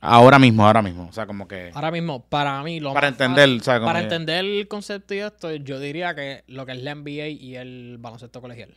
Ahora 0.00 0.38
mismo, 0.38 0.64
ahora 0.64 0.80
mismo. 0.80 1.08
O 1.08 1.12
sea, 1.12 1.26
como 1.26 1.48
que. 1.48 1.72
Ahora 1.74 1.90
mismo, 1.90 2.22
para 2.22 2.62
mí, 2.62 2.78
lo 2.78 2.94
Para 2.94 3.08
entender, 3.08 3.60
Para 3.64 4.00
entender 4.00 4.44
el 4.44 4.68
concepto 4.68 5.12
y 5.14 5.18
esto, 5.18 5.52
yo 5.52 5.80
diría 5.80 6.14
que 6.14 6.44
lo 6.46 6.66
que 6.66 6.72
es 6.72 6.82
la 6.82 6.94
NBA 6.94 7.28
y 7.28 7.56
el 7.56 7.96
baloncesto 7.98 8.40
colegial. 8.40 8.76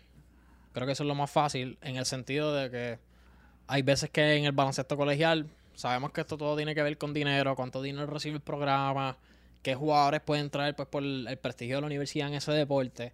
Creo 0.73 0.87
que 0.87 0.93
eso 0.93 1.03
es 1.03 1.07
lo 1.07 1.15
más 1.15 1.29
fácil 1.29 1.77
en 1.81 1.97
el 1.97 2.05
sentido 2.07 2.55
de 2.55 2.71
que 2.71 2.99
hay 3.67 3.83
veces 3.83 4.09
que 4.09 4.37
en 4.37 4.45
el 4.45 4.51
baloncesto 4.51 4.97
colegial 4.97 5.47
sabemos 5.75 6.11
que 6.11 6.21
esto 6.21 6.37
todo 6.37 6.55
tiene 6.55 6.73
que 6.73 6.81
ver 6.81 6.97
con 6.97 7.13
dinero, 7.13 7.55
cuánto 7.55 7.83
dinero 7.83 8.07
recibe 8.07 8.37
el 8.37 8.41
programa, 8.41 9.17
qué 9.67 9.75
jugadores 9.75 10.21
pueden 10.21 10.49
traer 10.49 10.77
pues 10.77 10.87
por 10.87 11.03
el, 11.03 11.37
prestigio 11.41 11.75
de 11.75 11.81
la 11.81 11.87
universidad 11.87 12.29
en 12.29 12.35
ese 12.35 12.53
deporte, 12.53 13.11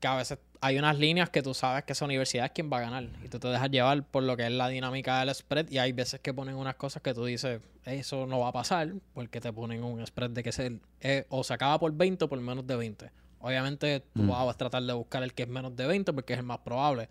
que 0.00 0.08
a 0.08 0.16
veces 0.16 0.36
hay 0.60 0.76
unas 0.76 0.98
líneas 0.98 1.30
que 1.30 1.42
tú 1.42 1.54
sabes 1.54 1.84
que 1.84 1.92
esa 1.92 2.04
universidad 2.06 2.46
es 2.46 2.50
quien 2.50 2.68
va 2.72 2.78
a 2.78 2.80
ganar 2.80 3.04
y 3.24 3.28
tú 3.28 3.38
te 3.38 3.46
dejas 3.46 3.70
llevar 3.70 4.02
por 4.02 4.24
lo 4.24 4.36
que 4.36 4.46
es 4.46 4.50
la 4.50 4.66
dinámica 4.66 5.20
del 5.20 5.32
spread 5.32 5.70
y 5.70 5.78
hay 5.78 5.92
veces 5.92 6.18
que 6.18 6.34
ponen 6.34 6.56
unas 6.56 6.74
cosas 6.74 7.04
que 7.04 7.14
tú 7.14 7.24
dices, 7.24 7.60
eso 7.84 8.26
no 8.26 8.40
va 8.40 8.48
a 8.48 8.52
pasar 8.52 8.92
porque 9.14 9.40
te 9.40 9.52
ponen 9.52 9.84
un 9.84 10.04
spread 10.04 10.30
de 10.30 10.42
que 10.42 10.50
se, 10.50 10.80
eh, 11.02 11.24
o 11.28 11.44
se 11.44 11.54
acaba 11.54 11.78
por 11.78 11.92
20 11.92 12.24
o 12.24 12.28
por 12.28 12.40
menos 12.40 12.66
de 12.66 12.74
20. 12.74 13.10
Obviamente 13.38 14.00
tú 14.12 14.24
mm. 14.24 14.28
vas 14.28 14.48
a 14.52 14.58
tratar 14.58 14.82
de 14.82 14.92
buscar 14.94 15.22
el 15.22 15.32
que 15.32 15.44
es 15.44 15.48
menos 15.48 15.76
de 15.76 15.86
20 15.86 16.12
porque 16.14 16.32
es 16.32 16.40
el 16.40 16.44
más 16.44 16.58
probable. 16.58 17.08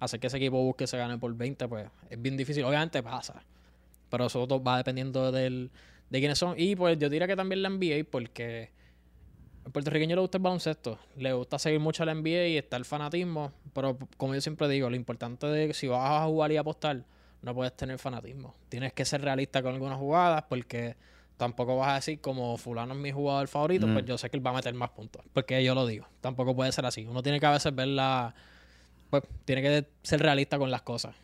Hacer 0.00 0.20
que 0.20 0.26
ese 0.26 0.36
equipo 0.36 0.62
busque 0.62 0.86
se 0.86 0.98
gane 0.98 1.16
por 1.16 1.34
20 1.34 1.66
pues 1.66 1.86
es 2.10 2.20
bien 2.20 2.36
difícil. 2.36 2.62
Obviamente 2.64 3.02
pasa, 3.02 3.42
pero 4.10 4.26
eso 4.26 4.46
va 4.62 4.76
dependiendo 4.76 5.32
del 5.32 5.70
de 6.10 6.18
quiénes 6.18 6.38
son. 6.38 6.54
Y 6.58 6.76
pues 6.76 6.98
yo 6.98 7.08
diría 7.08 7.26
que 7.26 7.36
también 7.36 7.62
la 7.62 7.70
NBA, 7.70 8.04
porque 8.10 8.70
al 9.64 9.72
puertorriqueño 9.72 10.14
le 10.14 10.20
gusta 10.20 10.38
el 10.38 10.42
baloncesto, 10.42 10.98
le 11.16 11.32
gusta 11.32 11.58
seguir 11.58 11.80
mucho 11.80 12.04
la 12.04 12.14
NBA 12.14 12.48
y 12.48 12.58
está 12.58 12.76
el 12.76 12.84
fanatismo, 12.84 13.52
pero 13.72 13.98
como 14.16 14.34
yo 14.34 14.40
siempre 14.40 14.68
digo, 14.68 14.90
lo 14.90 14.96
importante 14.96 15.46
de 15.46 15.68
que 15.68 15.74
si 15.74 15.88
vas 15.88 16.22
a 16.22 16.26
jugar 16.26 16.52
y 16.52 16.56
apostar, 16.56 17.04
no 17.42 17.54
puedes 17.54 17.74
tener 17.76 17.98
fanatismo. 17.98 18.54
Tienes 18.68 18.92
que 18.92 19.04
ser 19.04 19.22
realista 19.22 19.62
con 19.62 19.74
algunas 19.74 19.98
jugadas, 19.98 20.44
porque 20.48 20.96
tampoco 21.36 21.76
vas 21.76 21.88
a 21.88 21.94
decir 21.94 22.20
como 22.20 22.56
fulano 22.56 22.94
es 22.94 23.00
mi 23.00 23.10
jugador 23.10 23.48
favorito, 23.48 23.86
pues 23.86 24.04
mm. 24.04 24.06
yo 24.06 24.18
sé 24.18 24.30
que 24.30 24.36
él 24.36 24.46
va 24.46 24.50
a 24.50 24.54
meter 24.54 24.74
más 24.74 24.90
puntos, 24.90 25.22
porque 25.32 25.62
yo 25.64 25.74
lo 25.74 25.86
digo. 25.86 26.06
Tampoco 26.20 26.54
puede 26.54 26.72
ser 26.72 26.86
así. 26.86 27.06
Uno 27.06 27.22
tiene 27.22 27.40
que 27.40 27.46
a 27.46 27.52
veces 27.52 27.74
ver 27.74 27.88
la... 27.88 28.34
Pues 29.10 29.22
tiene 29.44 29.62
que 29.62 29.86
ser 30.02 30.20
realista 30.20 30.58
con 30.58 30.70
las 30.70 30.82
cosas. 30.82 31.14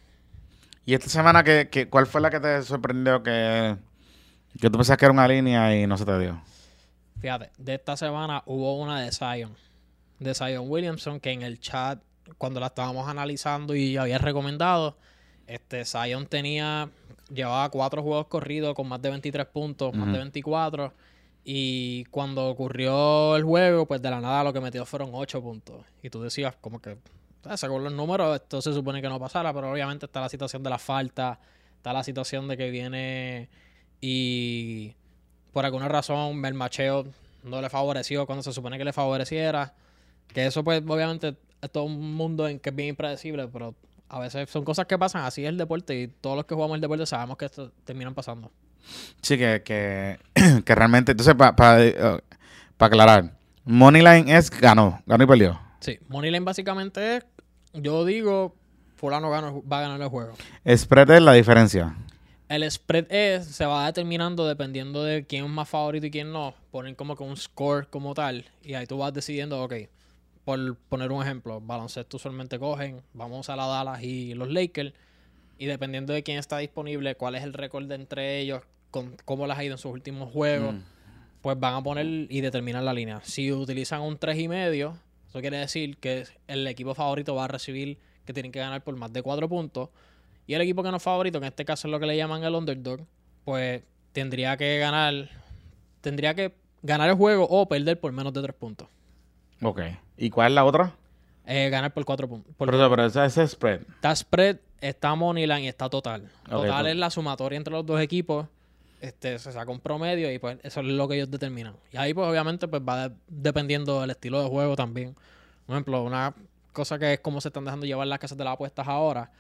¿Y 0.87 0.95
esta 0.95 1.09
semana 1.09 1.45
qué, 1.45 1.69
qué, 1.71 1.89
cuál 1.89 2.07
fue 2.07 2.21
la 2.21 2.31
que 2.31 2.41
te 2.41 2.63
sorprendió 2.63 3.23
que 3.23 3.77
que 4.59 4.71
tú 4.71 4.79
pensás 4.79 4.97
que 4.97 5.05
era 5.05 5.13
una 5.13 5.29
línea 5.29 5.77
y 5.77 5.87
no 5.87 5.99
se 5.99 6.05
te 6.05 6.19
dio. 6.19 6.41
Fíjate, 7.21 7.51
de 7.59 7.75
esta 7.75 7.97
semana 7.97 8.43
hubo 8.47 8.79
una 8.79 9.01
de 9.01 9.13
Zion. 9.13 9.55
De 10.19 10.35
Zion 10.35 10.65
Williamson, 10.69 11.21
que 11.21 11.33
en 11.33 11.43
el 11.43 11.61
chat, 11.61 12.01
cuando 12.39 12.61
la 12.61 12.67
estábamos 12.67 13.09
analizando 13.09 13.75
y 13.75 13.97
había 13.97 14.19
recomendado, 14.19 14.97
este 15.47 15.85
Zion 15.85 16.27
tenía, 16.27 16.89
llevaba 17.33 17.69
cuatro 17.69 18.03
juegos 18.03 18.27
corridos 18.29 18.75
con 18.75 18.89
más 18.89 19.03
de 19.03 19.11
23 19.11 19.47
puntos, 19.47 19.95
más 19.95 20.13
de 20.13 20.19
24. 20.19 20.95
Y 21.45 22.05
cuando 22.07 22.49
ocurrió 22.49 23.37
el 23.37 23.45
juego, 23.45 23.87
pues 23.87 24.01
de 24.03 24.11
la 24.11 24.21
nada 24.21 24.45
lo 24.45 24.53
que 24.53 24.61
metió 24.61 24.85
fueron 24.87 25.11
8 25.13 25.43
puntos. 25.43 25.85
Y 26.03 26.11
tú 26.11 26.23
decías, 26.23 26.55
como 26.61 26.81
que, 26.81 26.99
según 27.57 27.85
los 27.85 27.93
números, 27.93 28.37
esto 28.37 28.63
se 28.63 28.73
supone 28.73 29.03
que 29.03 29.09
no 29.09 29.19
pasara, 29.19 29.53
pero 29.53 29.73
obviamente 29.73 30.07
está 30.07 30.21
la 30.21 30.29
situación 30.29 30.63
de 30.63 30.71
la 30.71 30.79
falta, 30.79 31.41
está 31.77 31.93
la 31.93 32.05
situación 32.05 32.47
de 32.47 32.57
que 32.57 32.71
viene 32.71 33.49
y 34.01 34.95
por 35.53 35.65
alguna 35.65 35.89
razón 35.89 36.45
el 36.45 36.55
macheo 36.55 37.07
no 37.43 37.61
le 37.61 37.69
favoreció 37.69 38.27
cuando 38.27 38.43
se 38.43 38.53
supone 38.53 38.79
que 38.79 38.85
le 38.85 38.93
favoreciera. 38.93 39.75
Que 40.29 40.47
eso 40.47 40.63
pues 40.63 40.83
obviamente 40.87 41.37
es 41.61 41.71
todo 41.71 41.85
un 41.85 42.15
mundo 42.15 42.49
en 42.49 42.61
que 42.61 42.71
es 42.71 42.77
bien 42.77 42.91
impredecible, 42.91 43.49
pero 43.49 43.75
a 44.09 44.21
veces 44.21 44.49
son 44.51 44.65
cosas 44.65 44.87
que 44.87 44.99
pasan, 44.99 45.25
así 45.25 45.43
es 45.43 45.49
el 45.49 45.57
deporte 45.57 46.01
y 46.01 46.09
todos 46.09 46.37
los 46.37 46.45
que 46.45 46.55
jugamos 46.55 46.77
el 46.77 46.81
deporte 46.81 47.07
sabemos 47.07 47.37
que 47.37 47.47
esto 47.47 47.73
terminan 47.85 48.15
pasando. 48.15 48.51
Sí, 49.23 49.37
que, 49.37 49.63
que, 49.65 50.19
que 50.65 50.75
realmente, 50.75 51.13
entonces 51.13 51.35
para 51.35 51.85
eh, 51.85 52.21
aclarar, 52.79 53.33
Moneyline 53.65 54.29
es 54.29 54.51
ganó, 54.51 55.03
ganó 55.07 55.25
y 55.25 55.27
perdió. 55.27 55.61
Sí, 55.81 55.99
Moneyline 56.09 56.45
básicamente 56.45 57.17
es, 57.17 57.27
yo 57.75 58.05
digo, 58.05 58.55
fulano 58.97 59.31
va 59.31 59.39
a 59.79 59.81
ganar 59.81 60.01
el 60.01 60.09
juego. 60.09 60.35
Spread 60.67 61.11
es 61.11 61.23
la 61.23 61.33
diferencia. 61.33 61.95
El 62.51 62.69
spread 62.69 63.07
es, 63.13 63.47
se 63.47 63.65
va 63.65 63.87
determinando 63.87 64.45
dependiendo 64.45 65.05
de 65.05 65.25
quién 65.25 65.45
es 65.45 65.51
más 65.51 65.69
favorito 65.69 66.07
y 66.07 66.11
quién 66.11 66.33
no. 66.33 66.53
Ponen 66.73 66.97
como 66.97 67.15
que 67.15 67.23
un 67.23 67.37
score 67.37 67.87
como 67.89 68.13
tal. 68.13 68.45
Y 68.65 68.75
ahí 68.75 68.89
tú 68.89 68.99
vas 68.99 69.15
decidiendo, 69.15 69.63
ok, 69.63 69.75
por 70.45 70.77
poner 70.89 71.13
un 71.13 71.23
ejemplo, 71.23 71.61
baloncesto 71.61 72.17
usualmente 72.17 72.59
cogen, 72.59 73.03
vamos 73.13 73.49
a 73.51 73.55
la 73.55 73.67
Dallas 73.67 74.03
y 74.03 74.35
los 74.35 74.51
Lakers. 74.51 74.93
Y 75.59 75.67
dependiendo 75.67 76.13
de 76.13 76.25
quién 76.25 76.39
está 76.39 76.59
disponible, 76.59 77.15
cuál 77.15 77.37
es 77.37 77.45
el 77.45 77.53
récord 77.53 77.89
entre 77.93 78.41
ellos, 78.41 78.63
con, 78.91 79.15
cómo 79.25 79.47
las 79.47 79.57
ha 79.57 79.63
ido 79.63 79.75
en 79.75 79.79
sus 79.79 79.93
últimos 79.93 80.33
juegos, 80.33 80.75
mm. 80.75 80.83
pues 81.43 81.61
van 81.61 81.75
a 81.75 81.83
poner 81.85 82.05
y 82.05 82.41
determinar 82.41 82.83
la 82.83 82.93
línea. 82.93 83.21
Si 83.23 83.53
utilizan 83.53 84.01
un 84.01 84.19
3 84.19 84.37
y 84.37 84.49
medio, 84.49 84.99
eso 85.29 85.41
quiere 85.41 85.59
decir 85.59 85.99
que 85.99 86.25
el 86.49 86.67
equipo 86.67 86.97
favorito 86.97 87.33
va 87.37 87.45
a 87.45 87.49
recibir 87.49 87.99
que 88.25 88.33
tienen 88.33 88.51
que 88.51 88.59
ganar 88.59 88.83
por 88.83 88.97
más 88.97 89.13
de 89.13 89.23
4 89.23 89.49
puntos 89.49 89.91
y 90.51 90.55
el 90.55 90.63
equipo 90.63 90.83
que 90.83 90.91
no 90.91 90.97
es 90.97 91.03
favorito, 91.05 91.39
en 91.39 91.45
este 91.45 91.65
caso 91.65 91.87
es 91.87 91.93
lo 91.93 92.01
que 92.01 92.07
le 92.07 92.17
llaman 92.17 92.43
el 92.43 92.57
underdog, 92.57 93.07
pues 93.45 93.85
tendría 94.11 94.57
que 94.57 94.81
ganar, 94.81 95.31
tendría 96.01 96.35
que 96.35 96.57
ganar 96.83 97.09
el 97.09 97.15
juego 97.15 97.47
o 97.49 97.69
perder 97.69 98.01
por 98.01 98.11
menos 98.11 98.33
de 98.33 98.43
tres 98.43 98.57
puntos. 98.57 98.89
Ok. 99.63 99.81
¿Y 100.17 100.29
cuál 100.29 100.49
es 100.49 100.55
la 100.57 100.65
otra? 100.65 100.93
Eh, 101.47 101.71
ganar 101.71 101.95
por 101.95 102.05
cuatro 102.05 102.29
puntos. 102.29 102.53
Pero, 102.59 102.91
pero 102.91 103.07
ese, 103.07 103.25
es 103.25 103.53
spread. 103.53 103.83
Está 103.95 104.17
spread, 104.17 104.57
está 104.81 105.15
moneyline 105.15 105.63
y 105.63 105.69
está 105.69 105.89
total. 105.89 106.29
Total 106.49 106.89
es 106.89 106.97
la 106.97 107.11
sumatoria 107.11 107.57
entre 107.57 107.73
los 107.73 107.87
dos 107.87 108.01
equipos. 108.01 108.49
Este, 109.01 109.39
se 109.39 109.53
saca 109.53 109.71
un 109.71 109.79
promedio 109.79 110.33
y 110.33 110.41
pues 110.41 110.59
eso 110.65 110.81
es 110.81 110.87
lo 110.87 111.07
que 111.07 111.15
ellos 111.15 111.31
determinan. 111.31 111.77
Y 111.93 111.97
ahí 111.97 112.13
pues 112.13 112.27
obviamente 112.27 112.67
pues 112.67 112.83
va 112.83 113.13
dependiendo 113.29 114.01
del 114.01 114.11
estilo 114.11 114.43
de 114.43 114.49
juego 114.49 114.75
también. 114.75 115.15
Por 115.67 115.77
ejemplo, 115.77 116.03
una 116.03 116.35
cosa 116.73 116.99
que 116.99 117.13
es 117.13 117.21
como 117.21 117.41
se 117.41 117.51
están 117.51 117.65
dejando 117.65 117.87
llevar 117.87 118.09
las 118.09 118.19
casas 118.19 118.37
de 118.37 118.43
las 118.43 118.55
apuestas 118.55 118.89
ahora 118.89 119.31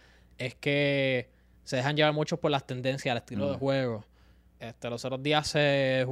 es 0.40 0.54
que 0.54 1.28
se 1.64 1.76
dejan 1.76 1.96
llevar 1.96 2.14
mucho 2.14 2.38
por 2.40 2.50
las 2.50 2.66
tendencias, 2.66 3.12
el 3.12 3.18
estilo 3.18 3.50
de 3.50 3.56
mm. 3.56 3.60
juego. 3.60 4.04
Este, 4.58 4.90
los 4.90 5.04
otros 5.04 5.22
días 5.22 5.46
se, 5.46 6.06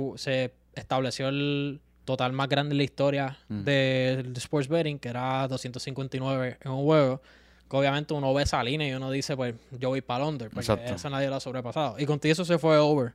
estableció 0.75 1.29
el 1.29 1.81
total 2.05 2.33
más 2.33 2.49
grande 2.49 2.75
en 2.75 2.79
la 2.79 2.85
historia 2.85 3.39
mm. 3.49 3.65
del 3.65 4.33
de 4.33 4.39
sports 4.39 4.69
betting, 4.69 4.99
que 4.99 5.09
era 5.09 5.49
259 5.49 6.59
en 6.61 6.71
un 6.71 6.85
juego. 6.85 7.23
Que 7.69 7.77
obviamente 7.77 8.15
uno 8.15 8.33
ve 8.33 8.45
esa 8.45 8.63
línea 8.63 8.89
y 8.89 8.93
uno 8.93 9.11
dice, 9.11 9.37
pues 9.37 9.55
yo 9.73 9.89
voy 9.89 10.01
para 10.01 10.27
under, 10.27 10.51
porque 10.51 10.73
eso 10.95 11.11
nadie 11.11 11.29
lo 11.29 11.37
ha 11.37 11.41
sobrepasado. 11.41 11.99
Y 11.99 12.07
contigo 12.07 12.33
eso 12.33 12.45
se 12.45 12.59
fue 12.59 12.79
over, 12.79 13.13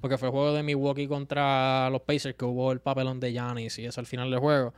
porque 0.00 0.18
fue 0.18 0.28
el 0.28 0.32
juego 0.32 0.54
de 0.54 0.62
Milwaukee 0.62 1.06
contra 1.06 1.88
los 1.90 2.02
Pacers, 2.02 2.34
que 2.36 2.44
hubo 2.44 2.72
el 2.72 2.80
papelón 2.80 3.20
de 3.20 3.32
Giannis 3.32 3.78
y 3.78 3.86
eso 3.86 4.00
al 4.00 4.06
final 4.06 4.30
del 4.30 4.40
juego. 4.40 4.74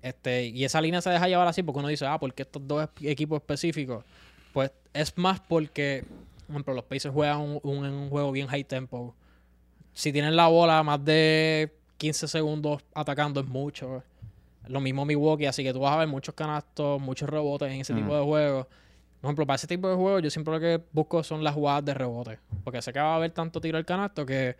Este, 0.00 0.46
y 0.46 0.64
esa 0.64 0.80
línea 0.80 1.00
se 1.00 1.10
deja 1.10 1.28
llevar 1.28 1.46
así 1.46 1.62
porque 1.62 1.80
uno 1.80 1.88
dice, 1.88 2.06
ah, 2.06 2.18
porque 2.18 2.42
estos 2.42 2.66
dos 2.66 2.88
equipos 3.02 3.40
específicos. 3.40 4.04
Pues 4.52 4.70
es 4.92 5.16
más 5.16 5.40
porque, 5.40 6.04
por 6.46 6.54
ejemplo, 6.54 6.74
los 6.74 6.84
Pacers 6.84 7.14
juegan 7.14 7.40
un, 7.40 7.60
un, 7.62 7.84
un 7.84 8.10
juego 8.10 8.32
bien 8.32 8.46
high 8.48 8.64
tempo. 8.64 9.14
Si 9.92 10.12
tienen 10.12 10.36
la 10.36 10.48
bola 10.48 10.82
más 10.82 11.04
de 11.04 11.72
15 11.98 12.28
segundos 12.28 12.82
atacando 12.94 13.40
es 13.40 13.46
mucho. 13.46 14.02
Lo 14.66 14.80
mismo 14.80 15.04
Milwaukee, 15.04 15.46
así 15.46 15.62
que 15.62 15.72
tú 15.72 15.80
vas 15.80 15.92
a 15.92 15.98
ver 15.98 16.08
muchos 16.08 16.34
canastos, 16.34 17.00
muchos 17.00 17.28
rebotes 17.28 17.70
en 17.70 17.80
ese 17.80 17.94
tipo 17.94 18.16
de 18.16 18.24
juegos. 18.24 18.66
Por 19.20 19.28
ejemplo, 19.28 19.46
para 19.46 19.54
ese 19.54 19.68
tipo 19.68 19.88
de 19.88 19.94
juegos 19.94 20.22
yo 20.22 20.30
siempre 20.30 20.52
lo 20.54 20.60
que 20.60 20.80
busco 20.92 21.22
son 21.22 21.44
las 21.44 21.54
jugadas 21.54 21.84
de 21.84 21.94
rebote. 21.94 22.38
Porque 22.64 22.82
sé 22.82 22.92
que 22.92 22.98
va 22.98 23.12
a 23.12 23.16
haber 23.16 23.30
tanto 23.30 23.60
tiro 23.60 23.78
al 23.78 23.84
canasto 23.84 24.26
que 24.26 24.56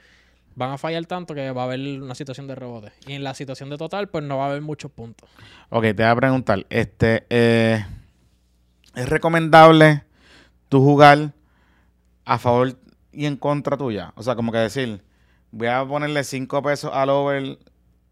van 0.54 0.70
a 0.70 0.78
fallar 0.78 1.04
tanto 1.06 1.34
que 1.34 1.50
va 1.50 1.62
a 1.62 1.64
haber 1.64 1.80
una 2.00 2.14
situación 2.14 2.46
de 2.46 2.54
rebote. 2.54 2.92
Y 3.08 3.14
en 3.14 3.24
la 3.24 3.34
situación 3.34 3.70
de 3.70 3.76
total, 3.76 4.08
pues 4.08 4.22
no 4.22 4.38
va 4.38 4.44
a 4.44 4.48
haber 4.50 4.62
muchos 4.62 4.90
puntos. 4.90 5.28
Ok, 5.70 5.82
te 5.82 5.94
voy 5.94 6.04
a 6.04 6.16
preguntar, 6.16 6.66
este, 6.70 7.26
eh, 7.28 7.84
¿es 8.94 9.08
recomendable 9.08 10.04
tú 10.68 10.82
jugar 10.82 11.32
a 12.24 12.38
favor 12.38 12.76
y 13.12 13.26
en 13.26 13.36
contra 13.36 13.76
tuya? 13.76 14.12
O 14.16 14.22
sea, 14.22 14.34
como 14.36 14.52
que 14.52 14.58
decir, 14.58 15.02
voy 15.50 15.68
a 15.68 15.84
ponerle 15.84 16.24
5 16.24 16.62
pesos 16.62 16.90
al 16.92 17.10
over 17.10 17.58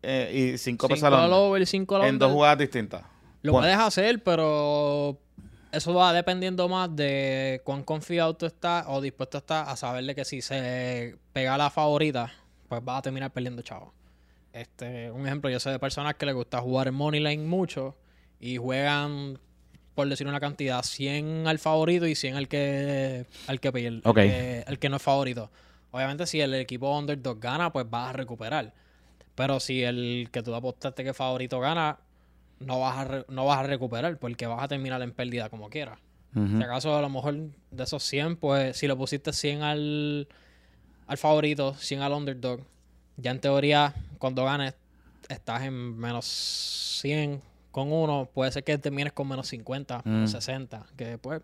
eh, 0.03 0.53
y 0.55 0.59
5 0.59 0.89
pesos 0.89 1.05
al 1.05 1.15
al 1.15 1.33
over 1.33 1.63
y 1.63 1.67
cinco 1.67 1.97
al 1.97 2.09
en 2.09 2.19
dos 2.19 2.33
jugadas 2.33 2.59
distintas. 2.59 3.03
Lo 3.43 3.53
puedes 3.53 3.77
hacer, 3.77 4.23
pero 4.23 5.19
eso 5.73 5.95
va 5.95 6.13
dependiendo 6.13 6.69
más 6.69 6.95
de 6.95 7.63
cuán 7.65 7.83
confiado 7.85 8.35
tú 8.35 8.47
estás 8.47 8.85
o 8.89 9.01
dispuesto 9.01 9.39
estás 9.39 9.69
a 9.69 9.77
saberle 9.77 10.15
que 10.15 10.25
si 10.25 10.43
se 10.43 11.17
pega 11.33 11.57
la 11.57 11.71
favorita, 11.71 12.33
pues 12.69 12.85
vas 12.85 12.99
a 12.99 13.03
terminar 13.03 13.33
perdiendo 13.33 13.63
chavo. 13.63 13.95
Este, 14.53 15.11
un 15.11 15.27
ejemplo, 15.27 15.49
yo 15.49 15.61
sé 15.61 15.71
de 15.71 15.79
personas 15.79 16.15
que 16.15 16.27
les 16.27 16.35
gusta 16.35 16.61
jugar 16.61 16.89
en 16.89 16.95
Money 16.95 17.21
Lane 17.21 17.45
mucho 17.45 17.97
y 18.41 18.57
juegan, 18.57 19.39
por 20.01 20.09
decir 20.09 20.27
una 20.27 20.41
cantidad, 20.41 20.83
100 20.83 21.47
al 21.47 21.59
favorito 21.59 22.07
y 22.07 22.15
100 22.15 22.37
al 22.37 22.49
que, 22.49 23.27
al 23.47 23.61
que 23.61 23.71
pierde, 23.71 24.01
Ok. 24.05 24.17
al 24.17 24.25
que, 24.25 24.65
al 24.67 24.79
que 24.79 24.89
no 24.89 24.97
es 24.97 25.03
favorito. 25.03 25.51
Obviamente, 25.91 26.27
si 26.27 26.41
el 26.41 26.55
equipo 26.55 26.97
underdog 26.99 27.39
gana, 27.39 27.71
pues 27.71 27.85
vas 27.91 28.09
a 28.09 28.13
recuperar. 28.15 28.73
Pero 29.35 29.61
si 29.61 29.83
el 29.83 30.29
que 30.33 30.43
tú 30.43 30.55
apostaste 30.55 31.05
que 31.05 31.13
favorito 31.13 31.61
gana, 31.61 31.99
no 32.61 32.81
vas 32.81 32.97
a, 32.97 33.05
re- 33.05 33.25
no 33.29 33.45
vas 33.45 33.59
a 33.59 33.63
recuperar 33.65 34.17
porque 34.17 34.47
vas 34.47 34.63
a 34.63 34.69
terminar 34.69 35.03
en 35.03 35.13
pérdida 35.13 35.51
como 35.51 35.69
quieras. 35.69 35.99
Ujú. 36.35 36.57
Si 36.57 36.63
acaso 36.63 36.97
a 36.97 37.03
lo 37.03 37.11
mejor 37.11 37.35
de 37.71 37.85
esos 37.85 38.03
100, 38.03 38.37
pues 38.37 38.75
si 38.79 38.89
le 38.89 38.97
pusiste 38.97 39.35
100 39.35 39.63
al, 39.63 40.29
al 41.09 41.19
favorito, 41.19 41.75
100 41.75 42.01
al 42.01 42.13
underdog, 42.15 42.61
ya 43.19 43.33
en 43.33 43.41
teoría 43.41 43.93
cuando 44.19 44.45
ganes 44.47 44.73
estás 45.29 45.63
en 45.65 45.75
menos 45.99 46.25
100 47.03 47.43
con 47.71 47.93
uno, 47.93 48.29
puede 48.33 48.51
ser 48.53 48.65
que 48.65 48.77
termines 48.79 49.13
con 49.13 49.29
menos 49.29 49.49
50, 49.49 50.03
menos 50.05 50.31
Mm. 50.31 50.33
60, 50.33 50.87
que 50.97 51.19
pues 51.19 51.43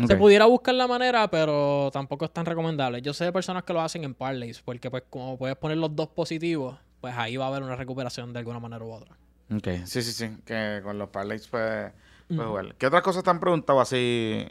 Ok. 0.00 0.06
se 0.08 0.16
pudiera 0.16 0.46
buscar 0.46 0.74
la 0.74 0.86
manera, 0.88 1.28
pero 1.30 1.90
tampoco 1.92 2.24
es 2.24 2.32
tan 2.32 2.44
recomendable. 2.46 3.00
Yo 3.02 3.12
sé 3.14 3.24
de 3.24 3.32
personas 3.32 3.62
que 3.62 3.72
lo 3.72 3.80
hacen 3.80 4.02
en 4.04 4.14
parlays, 4.14 4.60
porque 4.62 4.90
pues 4.90 5.04
como 5.08 5.38
puedes 5.38 5.56
poner 5.56 5.76
los 5.78 5.94
dos 5.94 6.08
positivos, 6.08 6.76
pues 7.00 7.14
ahí 7.16 7.36
va 7.36 7.44
a 7.44 7.48
haber 7.48 7.62
una 7.62 7.76
recuperación 7.76 8.32
de 8.32 8.40
alguna 8.40 8.58
manera 8.60 8.84
u 8.84 8.90
otra. 8.92 9.16
Ok, 9.54 9.68
sí, 9.84 10.02
sí, 10.02 10.12
sí, 10.12 10.36
que 10.44 10.80
con 10.82 10.98
los 10.98 11.10
parlays 11.10 11.46
pues, 11.46 11.92
jugar. 12.28 12.74
¿Qué 12.76 12.86
otras 12.86 13.02
cosas 13.02 13.22
te 13.22 13.30
han 13.30 13.38
preguntado 13.40 13.80
así? 13.80 14.46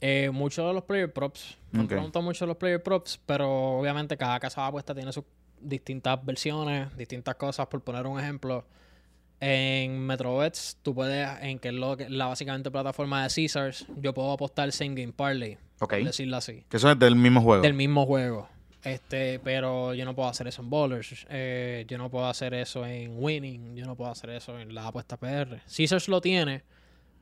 Eh, 0.00 0.30
muchos 0.32 0.66
de 0.66 0.72
los 0.74 0.82
player 0.84 1.12
props. 1.12 1.56
Me 1.70 1.80
han 1.80 1.88
preguntado 1.88 2.22
mucho 2.22 2.44
de 2.44 2.48
los 2.48 2.56
player 2.56 2.82
props, 2.82 3.20
pero 3.26 3.78
obviamente 3.78 4.16
cada 4.16 4.40
casa 4.40 4.62
de 4.62 4.68
apuesta 4.68 4.94
tiene 4.94 5.12
sus 5.12 5.24
distintas 5.60 6.22
versiones, 6.24 6.94
distintas 6.96 7.36
cosas. 7.36 7.66
Por 7.68 7.80
poner 7.82 8.06
un 8.06 8.18
ejemplo, 8.18 8.64
en 9.46 9.98
MetroBets, 10.06 10.78
tú 10.82 10.94
puedes, 10.94 11.28
en 11.42 11.58
que 11.58 11.68
es 11.68 11.74
lo 11.74 11.96
que- 11.96 12.08
la 12.08 12.26
básicamente 12.26 12.70
plataforma 12.70 13.22
de 13.26 13.34
Caesars, 13.34 13.86
yo 14.00 14.14
puedo 14.14 14.32
apostar 14.32 14.72
same 14.72 14.94
game 15.00 15.12
parlay, 15.12 15.58
Ok. 15.80 15.90
por 15.90 16.04
decirlo 16.04 16.36
así, 16.38 16.64
Que 16.70 16.78
eso 16.78 16.90
es 16.90 16.98
del 16.98 17.14
mismo 17.16 17.42
juego. 17.42 17.62
del 17.62 17.74
mismo 17.74 18.06
juego. 18.06 18.48
Este, 18.82 19.38
pero 19.40 19.94
yo 19.94 20.04
no 20.04 20.14
puedo 20.14 20.28
hacer 20.28 20.46
eso 20.46 20.60
en 20.62 20.68
Bowlers, 20.70 21.26
eh, 21.30 21.84
yo 21.88 21.96
no 21.98 22.10
puedo 22.10 22.26
hacer 22.26 22.52
eso 22.54 22.84
en 22.86 23.14
Winning, 23.18 23.74
yo 23.76 23.86
no 23.86 23.96
puedo 23.96 24.10
hacer 24.10 24.30
eso 24.30 24.58
en 24.58 24.74
la 24.74 24.86
apuesta 24.88 25.16
PR. 25.16 25.60
Caesars 25.74 26.08
lo 26.08 26.20
tiene, 26.20 26.62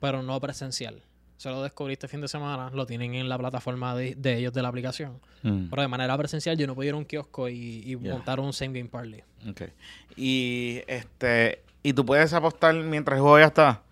pero 0.01 0.23
no 0.23 0.41
presencial. 0.41 1.03
Se 1.37 1.49
lo 1.51 1.61
descubrí 1.63 1.95
este 1.95 2.07
fin 2.09 2.21
de 2.21 2.29
semana, 2.29 2.71
lo 2.71 2.87
tienen 2.87 3.15
en 3.17 3.29
la 3.29 3.37
plataforma 3.37 3.97
de, 3.97 4.15
de 4.15 4.39
ellos 4.39 4.53
de 4.53 4.63
la 4.63 4.69
aplicación. 4.69 5.21
Mm, 5.43 5.71
Pero 5.71 5.83
de 5.83 5.89
manera 5.89 6.17
presencial 6.17 6.57
yo 6.57 6.69
no 6.69 6.75
puedo 6.77 6.89
ir 6.89 6.95
a 6.95 6.99
un 6.99 7.05
kiosco 7.05 7.49
y, 7.49 7.97
montar 8.01 8.39
un 8.39 8.53
same 8.53 8.79
game 8.79 8.89
parlay. 8.89 9.23
ok. 9.49 9.63
Y 10.17 10.83
este, 10.87 11.63
y 11.83 11.93
tú 11.93 12.05
puedes 12.05 12.33
apostar 12.33 12.75
mientras 12.75 13.17
el 13.17 13.23
juego 13.23 13.39
ya 13.39 13.47
está. 13.47 13.83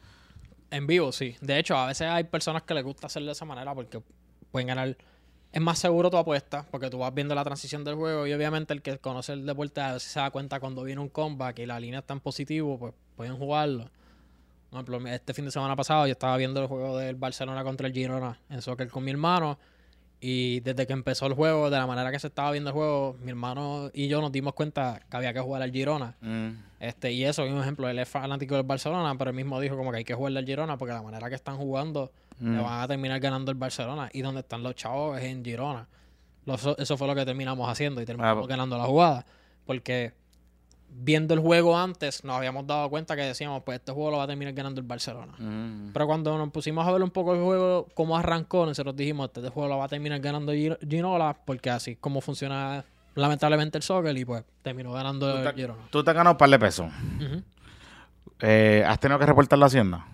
En 0.71 0.87
vivo, 0.87 1.11
sí. 1.13 1.37
De 1.41 1.59
hecho, 1.59 1.77
a 1.77 1.87
veces 1.87 2.09
hay 2.09 2.25
personas 2.25 2.63
que 2.63 2.75
les 2.75 2.85
gusta 2.85 3.09
hacerlo 3.09 3.27
de 3.27 3.33
esa 3.33 3.45
manera 3.45 3.75
porque 3.75 4.01
pueden 4.51 4.69
ganar. 4.69 4.97
Es 5.53 5.61
más 5.61 5.81
seguro 5.81 6.11
tu 6.11 6.17
apuesta 6.17 6.65
porque 6.71 6.91
tú 6.91 6.99
vas 6.99 7.13
viendo 7.13 7.35
la 7.35 7.43
transición 7.43 7.83
del 7.83 7.97
juego 7.97 8.27
y 8.27 8.33
obviamente 8.33 8.73
el 8.73 8.83
que 8.83 8.99
conoce 8.99 9.33
el 9.33 9.45
deporte 9.45 9.81
a 9.81 9.95
veces 9.95 10.13
se 10.13 10.21
da 10.21 10.31
cuenta 10.31 10.61
cuando 10.61 10.85
viene 10.85 11.01
un 11.01 11.09
comeback 11.09 11.59
y 11.59 11.67
la 11.67 11.81
línea 11.81 12.01
está 12.01 12.15
en 12.15 12.21
positivo, 12.21 12.79
pues 12.79 12.95
pueden 13.17 13.37
jugarlo. 13.37 13.91
Por 14.71 14.85
ejemplo, 14.85 15.11
este 15.11 15.35
fin 15.35 15.47
de 15.47 15.51
semana 15.51 15.75
pasado 15.75 16.07
yo 16.07 16.13
estaba 16.13 16.37
viendo 16.37 16.63
el 16.63 16.69
juego 16.69 16.97
del 16.99 17.17
Barcelona 17.17 17.65
contra 17.65 17.89
el 17.89 17.93
Girona 17.93 18.39
en 18.49 18.63
soccer 18.63 18.89
con 18.89 19.03
mi 19.03 19.11
hermano 19.11 19.59
y 20.21 20.61
desde 20.61 20.87
que 20.87 20.93
empezó 20.93 21.27
el 21.27 21.33
juego, 21.35 21.71
de 21.71 21.79
la 21.79 21.87
manera 21.87 22.11
que 22.11 22.19
se 22.19 22.27
estaba 22.27 22.51
viendo 22.53 22.71
el 22.71 22.75
juego, 22.75 23.17
mi 23.23 23.31
hermano 23.31 23.91
y 23.95 24.09
yo 24.09 24.21
nos 24.21 24.31
dimos 24.33 24.53
cuenta 24.55 25.01
que 25.11 25.17
había 25.17 25.33
que 25.33 25.41
jugar 25.41 25.63
al 25.63 25.73
Girona. 25.73 26.17
Mm, 26.21 26.49
Este, 26.81 27.13
y 27.13 27.25
eso, 27.25 27.43
un 27.45 27.59
ejemplo, 27.61 27.89
él 27.89 27.99
es 27.99 28.09
fanático 28.09 28.55
del 28.55 28.65
Barcelona, 28.65 29.15
pero 29.19 29.31
él 29.31 29.37
mismo 29.37 29.59
dijo 29.61 29.77
como 29.77 29.91
que 29.93 29.99
hay 29.99 30.05
que 30.05 30.15
jugarle 30.15 30.39
al 30.41 30.47
Girona 30.47 30.77
porque 30.79 30.93
la 30.95 31.03
manera 31.03 31.29
que 31.29 31.35
están 31.35 31.57
jugando 31.57 32.11
Mm. 32.39 32.57
le 32.57 32.63
van 32.63 32.81
a 32.81 32.89
terminar 32.89 33.21
ganando 33.21 33.51
el 33.51 33.59
Barcelona. 33.59 34.09
Y 34.15 34.23
donde 34.23 34.41
están 34.41 34.63
los 34.63 34.75
chavos 34.75 35.19
es 35.19 35.25
en 35.25 35.45
Girona. 35.45 35.89
Lo- 36.47 36.55
Eso, 36.55 36.97
fue 36.97 37.07
lo 37.07 37.15
que 37.15 37.25
terminamos 37.27 37.69
haciendo 37.69 38.01
y 38.01 38.07
terminamos 38.07 38.39
Ah, 38.39 38.41
po- 38.41 38.47
ganando 38.47 38.79
la 38.79 38.85
jugada. 38.85 39.27
Porque 39.67 40.15
viendo 40.93 41.33
el 41.35 41.41
juego 41.41 41.79
antes 41.79 42.25
nos 42.25 42.37
habíamos 42.37 42.67
dado 42.67 42.91
cuenta 42.91 43.17
que 43.17 43.23
decíamos, 43.23 43.63
pues 43.65 43.79
este 43.79 43.93
juego 43.93 44.11
lo 44.11 44.17
va 44.19 44.25
a 44.25 44.27
terminar 44.27 44.53
ganando 44.55 44.81
el 44.81 44.87
Barcelona. 44.87 45.33
mm. 45.39 45.93
Pero 45.93 46.07
cuando 46.07 46.37
nos 46.37 46.51
pusimos 46.51 46.87
a 46.87 46.93
ver 46.93 47.03
un 47.03 47.11
poco 47.11 47.35
el 47.35 47.41
juego, 47.43 47.87
cómo 47.95 48.17
arrancó, 48.17 48.67
nosotros 48.67 48.95
dijimos, 48.97 49.31
este 49.35 49.49
juego 49.49 49.69
lo 49.69 49.79
va 49.79 49.85
a 49.87 49.89
terminar 49.89 50.21
ganando 50.21 50.53
Gir- 50.53 50.79
Ginola, 50.89 51.37
porque 51.45 51.71
así 51.71 51.93
es 51.93 51.99
como 51.99 52.21
funciona 52.21 52.85
lamentablemente 53.15 53.77
el 53.79 53.83
soccer 53.83 54.17
y 54.17 54.25
pues 54.25 54.45
terminó 54.63 54.93
ganando 54.93 55.31
Tú 55.33 55.39
el 55.39 55.45
te, 55.45 55.53
Girona. 55.55 55.81
tú 55.91 56.05
te 56.05 56.11
has 56.11 56.17
ganado 56.17 56.35
un 56.35 56.39
par 56.39 56.51
de 56.51 56.59
pesos. 56.59 56.87
Eh, 58.41 58.85
¿Has 58.87 58.99
tenido 59.01 59.19
que 59.19 59.27
reportar 59.27 59.59
la 59.59 59.67
hacienda? 59.67 60.07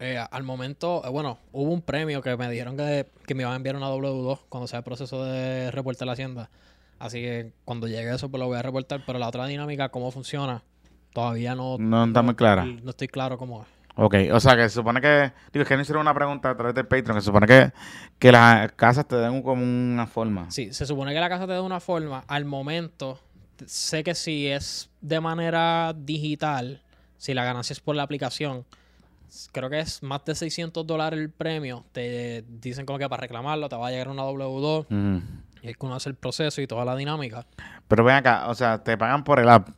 Eh, 0.00 0.16
al 0.30 0.42
momento, 0.44 1.02
eh, 1.04 1.08
bueno, 1.10 1.38
hubo 1.52 1.72
un 1.72 1.82
premio 1.82 2.22
que 2.22 2.36
me 2.36 2.48
dijeron 2.50 2.76
que, 2.76 3.06
que 3.26 3.34
me 3.34 3.42
iban 3.42 3.52
a 3.54 3.56
enviar 3.56 3.74
una 3.76 3.88
W2 3.90 4.38
cuando 4.48 4.68
sea 4.68 4.78
el 4.78 4.84
proceso 4.84 5.24
de 5.24 5.70
reporte 5.72 6.04
a 6.04 6.06
la 6.06 6.12
hacienda. 6.12 6.50
Así 6.98 7.20
que 7.20 7.52
cuando 7.64 7.86
llegue 7.86 8.12
eso, 8.14 8.28
pues 8.30 8.40
lo 8.40 8.46
voy 8.46 8.58
a 8.58 8.62
reportar. 8.62 9.02
Pero 9.06 9.18
la 9.18 9.28
otra 9.28 9.46
dinámica, 9.46 9.88
cómo 9.90 10.10
funciona, 10.10 10.62
todavía 11.12 11.54
no, 11.54 11.76
No 11.78 12.04
está 12.04 12.22
muy 12.22 12.34
clara. 12.34 12.64
no 12.64 12.90
estoy 12.90 13.08
claro 13.08 13.38
cómo 13.38 13.62
es. 13.62 13.68
Ok, 14.00 14.14
o 14.32 14.38
sea 14.38 14.54
que 14.56 14.62
se 14.62 14.70
supone 14.76 15.00
que. 15.00 15.32
Digo, 15.52 15.62
es 15.64 15.68
que 15.68 15.74
no 15.74 15.82
hicieron 15.82 16.02
una 16.02 16.14
pregunta 16.14 16.50
a 16.50 16.56
través 16.56 16.74
del 16.74 16.86
Patreon. 16.86 17.16
Que 17.16 17.20
se 17.20 17.26
supone 17.26 17.46
que, 17.48 17.72
que 18.18 18.30
las 18.30 18.70
casas 18.72 19.06
te 19.08 19.16
den 19.16 19.32
un- 19.32 19.42
como 19.42 19.62
una 19.64 20.06
forma. 20.06 20.48
Sí, 20.50 20.72
se 20.72 20.86
supone 20.86 21.12
que 21.12 21.18
la 21.20 21.28
casa 21.28 21.46
te 21.46 21.52
da 21.52 21.62
una 21.62 21.80
forma. 21.80 22.22
Al 22.28 22.44
momento, 22.44 23.18
sé 23.66 24.04
que 24.04 24.14
si 24.14 24.46
es 24.46 24.88
de 25.00 25.20
manera 25.20 25.92
digital, 25.96 26.82
si 27.16 27.34
la 27.34 27.44
ganancia 27.44 27.72
es 27.72 27.80
por 27.80 27.96
la 27.96 28.04
aplicación, 28.04 28.64
creo 29.50 29.68
que 29.68 29.80
es 29.80 30.00
más 30.04 30.24
de 30.24 30.36
600 30.36 30.86
dólares 30.86 31.18
el 31.18 31.30
premio. 31.30 31.84
Te 31.90 32.44
dicen 32.48 32.86
como 32.86 33.00
que 33.00 33.08
para 33.08 33.22
reclamarlo 33.22 33.68
te 33.68 33.74
va 33.74 33.88
a 33.88 33.90
llegar 33.90 34.08
una 34.10 34.22
W2 34.22 34.86
Ujú. 34.86 35.22
Y 35.62 35.72
uno 35.80 35.94
hace 35.94 36.08
el 36.08 36.14
proceso 36.14 36.60
y 36.60 36.66
toda 36.66 36.84
la 36.84 36.94
dinámica. 36.96 37.46
Pero 37.88 38.04
ven 38.04 38.16
acá, 38.16 38.48
o 38.48 38.54
sea, 38.54 38.82
te 38.82 38.96
pagan 38.96 39.24
por 39.24 39.40
el 39.40 39.48
app. 39.48 39.68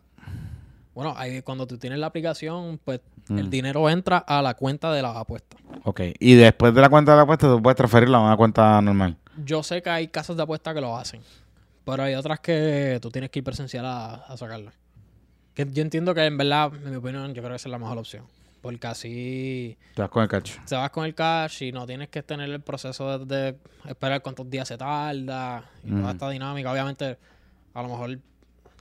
Bueno, 0.94 1.14
ahí 1.16 1.40
cuando 1.42 1.66
tú 1.66 1.78
tienes 1.78 1.98
la 1.98 2.06
aplicación, 2.08 2.78
pues 2.84 3.00
Mm. 3.28 3.38
el 3.38 3.48
dinero 3.50 3.88
entra 3.88 4.18
a 4.18 4.42
la 4.42 4.54
cuenta 4.54 4.92
de 4.92 5.02
la 5.02 5.10
apuesta. 5.20 5.56
Ok. 5.84 6.00
Y 6.18 6.34
después 6.34 6.74
de 6.74 6.80
la 6.80 6.88
cuenta 6.88 7.12
de 7.12 7.16
la 7.18 7.22
apuesta, 7.22 7.46
tú 7.46 7.62
puedes 7.62 7.76
transferirla 7.76 8.18
a 8.18 8.22
una 8.22 8.36
cuenta 8.36 8.82
normal. 8.82 9.16
Yo 9.44 9.62
sé 9.62 9.82
que 9.82 9.90
hay 9.90 10.08
casas 10.08 10.36
de 10.36 10.42
apuesta 10.42 10.74
que 10.74 10.80
lo 10.80 10.96
hacen, 10.96 11.20
pero 11.84 12.02
hay 12.02 12.14
otras 12.14 12.40
que 12.40 12.98
tú 13.00 13.10
tienes 13.10 13.30
que 13.30 13.38
ir 13.38 13.44
presencial 13.44 13.86
a, 13.86 14.14
a 14.14 14.36
sacarla. 14.36 14.72
Que 15.54 15.64
yo 15.70 15.82
entiendo 15.82 16.12
que 16.12 16.24
en 16.24 16.36
verdad, 16.36 16.72
en 16.74 16.90
mi 16.90 16.96
opinión, 16.96 17.28
yo 17.32 17.40
creo 17.40 17.50
que 17.50 17.56
esa 17.56 17.68
es 17.68 17.70
la 17.72 17.78
mejor 17.78 17.98
opción. 17.98 18.24
Porque 18.60 18.86
así 18.86 19.78
Te 19.94 20.02
vas 20.02 20.10
con 20.10 20.22
el 20.22 20.28
cacho. 20.28 20.60
te 20.68 20.74
vas 20.74 20.90
con 20.90 21.04
el 21.06 21.14
cash 21.14 21.62
y 21.62 21.72
no 21.72 21.86
tienes 21.86 22.08
que 22.08 22.22
tener 22.22 22.48
el 22.50 22.60
proceso 22.60 23.18
de, 23.18 23.24
de 23.52 23.58
esperar 23.88 24.20
cuántos 24.22 24.48
días 24.50 24.68
se 24.68 24.76
tarda 24.76 25.64
y 25.84 25.90
Ujú. 25.90 26.00
toda 26.00 26.12
esta 26.12 26.30
dinámica. 26.30 26.70
Obviamente, 26.70 27.18
a 27.74 27.82
lo 27.82 27.88
mejor, 27.88 28.18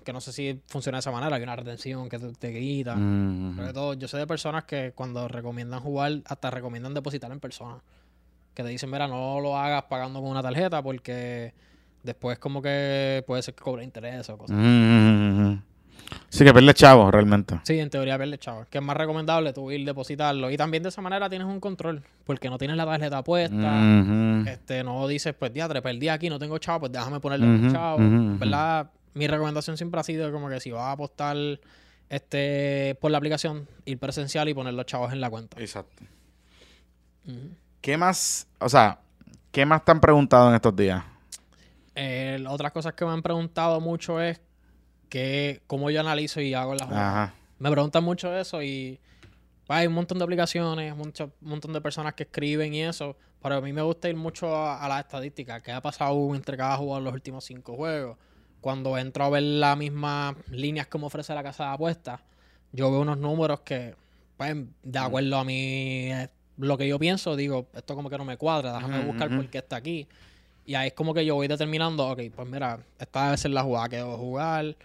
que 0.03 0.13
no 0.13 0.19
sé 0.21 0.31
si 0.33 0.61
funciona 0.67 0.97
de 0.97 0.99
esa 0.99 1.11
manera, 1.11 1.35
hay 1.35 1.43
una 1.43 1.55
retención 1.55 2.09
que 2.09 2.19
te, 2.19 2.31
te 2.33 2.53
quita. 2.59 2.95
Mm, 2.95 3.55
Sobre 3.55 3.73
todo, 3.73 3.93
yo 3.93 4.07
sé 4.07 4.17
de 4.17 4.27
personas 4.27 4.65
que 4.65 4.91
cuando 4.93 5.27
recomiendan 5.27 5.79
jugar, 5.79 6.11
hasta 6.25 6.49
recomiendan 6.51 6.93
depositar 6.93 7.31
en 7.31 7.39
persona. 7.39 7.81
Que 8.53 8.63
te 8.63 8.69
dicen, 8.69 8.89
mira, 8.91 9.07
no 9.07 9.39
lo 9.39 9.57
hagas 9.57 9.83
pagando 9.83 10.19
con 10.21 10.29
una 10.31 10.41
tarjeta 10.41 10.81
porque 10.83 11.53
después 12.03 12.37
como 12.39 12.61
que 12.61 13.23
puede 13.27 13.41
ser 13.43 13.53
que 13.55 13.63
cobre 13.63 13.83
interés 13.83 14.27
o 14.29 14.37
cosas. 14.37 14.57
mm, 14.57 14.61
mm, 14.61 15.41
mm. 15.47 15.63
Sí, 16.29 16.43
que 16.45 16.53
pierde 16.53 16.73
chavo, 16.73 17.09
realmente. 17.11 17.59
Sí, 17.63 17.79
en 17.79 17.89
teoría 17.89 18.17
pierde 18.17 18.37
chavo. 18.37 18.65
Que 18.69 18.77
es 18.77 18.83
más 18.83 18.95
recomendable 18.95 19.51
tú 19.53 19.71
ir 19.71 19.85
depositarlo. 19.85 20.49
Y 20.51 20.57
también 20.57 20.83
de 20.83 20.89
esa 20.89 21.01
manera 21.01 21.29
tienes 21.29 21.47
un 21.47 21.59
control. 21.59 22.03
Porque 22.25 22.49
no 22.49 22.57
tienes 22.57 22.77
la 22.77 22.85
tarjeta 22.85 23.23
puesta. 23.23 23.81
Este, 24.45 24.83
no 24.83 25.07
dices, 25.07 25.33
pues 25.37 25.53
diatre, 25.53 25.81
perdí 25.81 26.09
aquí, 26.09 26.29
no 26.29 26.37
tengo 26.39 26.57
chavo, 26.59 26.81
pues 26.81 26.91
déjame 26.91 27.19
ponerle 27.19 27.47
Ujú, 27.47 27.65
un 27.65 27.71
chavo. 27.73 27.95
ujú, 27.97 28.05
ujú. 28.05 28.37
¿Verdad? 28.39 28.89
Mi 29.15 29.27
recomendación 29.27 29.75
siempre 29.77 29.99
ha 29.99 30.03
sido 30.03 30.31
como 30.31 30.49
que 30.49 30.59
si 30.59 30.71
vas 30.71 30.83
a 30.83 30.91
apostar 30.91 31.35
este 32.09 32.97
por 33.01 33.11
la 33.11 33.17
aplicación, 33.17 33.67
ir 33.85 33.97
presencial 33.99 34.47
y 34.49 34.53
poner 34.53 34.73
los 34.73 34.85
chavos 34.85 35.11
en 35.13 35.21
la 35.21 35.29
cuenta. 35.29 35.59
Exacto. 35.59 36.03
¿Qué 37.81 37.97
más, 37.97 38.47
o 38.59 38.69
sea, 38.69 38.99
qué 39.51 39.65
más 39.65 39.85
te 39.85 39.91
han 39.91 39.99
preguntado 40.01 40.49
en 40.49 40.55
estos 40.55 40.75
días? 40.75 41.03
Eh, 41.95 42.43
otras 42.47 42.71
cosas 42.71 42.93
que 42.93 43.05
me 43.05 43.11
han 43.11 43.21
preguntado 43.21 43.79
mucho 43.81 44.21
es 44.21 44.39
que 45.09 45.61
cómo 45.67 45.89
yo 45.89 45.99
analizo 45.99 46.39
y 46.41 46.53
hago 46.53 46.75
las. 46.75 46.89
Ajá. 46.89 47.33
Me 47.57 47.69
preguntan 47.69 48.03
mucho 48.03 48.33
eso 48.37 48.63
y 48.63 48.99
hay 49.67 49.87
un 49.87 49.93
montón 49.93 50.17
de 50.17 50.23
aplicaciones, 50.23 50.95
mucho, 50.95 51.31
un 51.41 51.49
montón 51.49 51.73
de 51.73 51.81
personas 51.81 52.13
que 52.13 52.23
escriben 52.23 52.73
y 52.73 52.81
eso, 52.83 53.17
pero 53.41 53.55
a 53.55 53.61
mí 53.61 53.73
me 53.73 53.81
gusta 53.81 54.09
ir 54.09 54.15
mucho 54.15 54.55
a, 54.55 54.83
a 54.83 54.87
las 54.87 55.01
estadísticas, 55.01 55.61
qué 55.61 55.71
ha 55.71 55.81
pasado 55.81 56.33
entre 56.33 56.55
cada 56.57 56.77
jugador 56.77 57.01
en 57.01 57.05
los 57.05 57.13
últimos 57.13 57.43
cinco 57.43 57.75
juegos. 57.75 58.17
Cuando 58.61 58.97
entro 58.97 59.23
a 59.25 59.29
ver 59.29 59.43
las 59.43 59.77
mismas 59.77 60.35
líneas 60.49 60.87
que 60.87 60.97
me 60.97 61.05
ofrece 61.05 61.33
la 61.33 61.43
casa 61.43 61.65
de 61.65 61.73
apuestas, 61.73 62.21
yo 62.71 62.91
veo 62.91 63.01
unos 63.01 63.17
números 63.17 63.61
que, 63.61 63.95
pues, 64.37 64.55
de 64.83 64.99
acuerdo 64.99 65.37
a 65.37 65.43
mí, 65.43 66.11
eh, 66.11 66.29
lo 66.57 66.77
que 66.77 66.87
yo 66.87 66.99
pienso, 66.99 67.35
digo, 67.35 67.67
esto 67.73 67.95
como 67.95 68.09
que 68.09 68.17
no 68.17 68.25
me 68.25 68.37
cuadra, 68.37 68.73
déjame 68.73 68.97
Ujú, 68.99 69.07
buscar 69.07 69.27
ujú. 69.27 69.37
por 69.37 69.49
qué 69.49 69.57
está 69.59 69.77
aquí. 69.77 70.07
Y 70.65 70.75
ahí 70.75 70.87
es 70.89 70.93
como 70.93 71.13
que 71.13 71.25
yo 71.25 71.35
voy 71.35 71.47
determinando, 71.47 72.07
ok, 72.09 72.19
pues 72.35 72.47
mira, 72.49 72.79
esta 72.99 73.25
debe 73.25 73.37
ser 73.37 73.51
la 73.51 73.63
jugada 73.63 73.89
que 73.89 73.95
debo 73.97 74.17
jugar, 74.17 74.75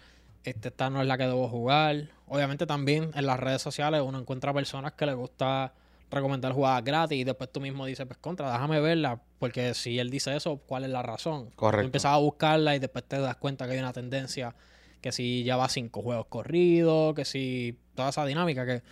este, 0.45 0.69
esta 0.69 0.91
no 0.91 1.01
es 1.01 1.07
la 1.07 1.17
que 1.19 1.25
debo 1.25 1.49
jugar. 1.49 2.09
Obviamente 2.27 2.67
también 2.67 3.11
en 3.15 3.27
las 3.27 3.39
redes 3.41 3.63
sociales 3.63 4.03
uno 4.05 4.19
encuentra 4.19 4.53
personas 4.53 4.93
que 4.93 5.07
les 5.07 5.15
gusta 5.15 5.73
recomendar 6.11 6.53
jugadas 6.53 6.85
gratis 6.85 7.19
y 7.19 7.25
después 7.25 7.51
tú 7.51 7.61
mismo 7.61 7.87
dices, 7.87 8.07
pues 8.07 8.19
contra, 8.19 8.53
déjame 8.53 8.81
verla, 8.81 9.21
porque 9.39 9.75
si 9.75 9.99
él 9.99 10.11
dice 10.11 10.37
eso, 10.37 10.59
¿cuál 10.59 10.85
es 10.85 10.91
la 10.91 11.03
razón? 11.03 11.51
Correcto. 11.57 11.83
Tú 11.83 11.87
empiezas 11.87 12.13
a 12.13 12.17
buscarla 12.19 12.77
y 12.77 12.79
después 12.79 13.05
te 13.05 13.19
das 13.19 13.37
cuenta 13.37 13.67
que 13.67 13.73
hay 13.73 13.79
una 13.81 13.93
tendencia, 13.93 14.55
que 15.01 15.11
si 15.13 15.43
ya 15.45 15.57
va 15.57 15.69
cinco 15.69 16.03
juegos 16.03 16.27
corridos, 16.27 17.15
que 17.15 17.25
si 17.25 17.79
toda 17.95 18.11
esa 18.11 18.25
dinámica 18.25 18.65
que... 18.65 18.83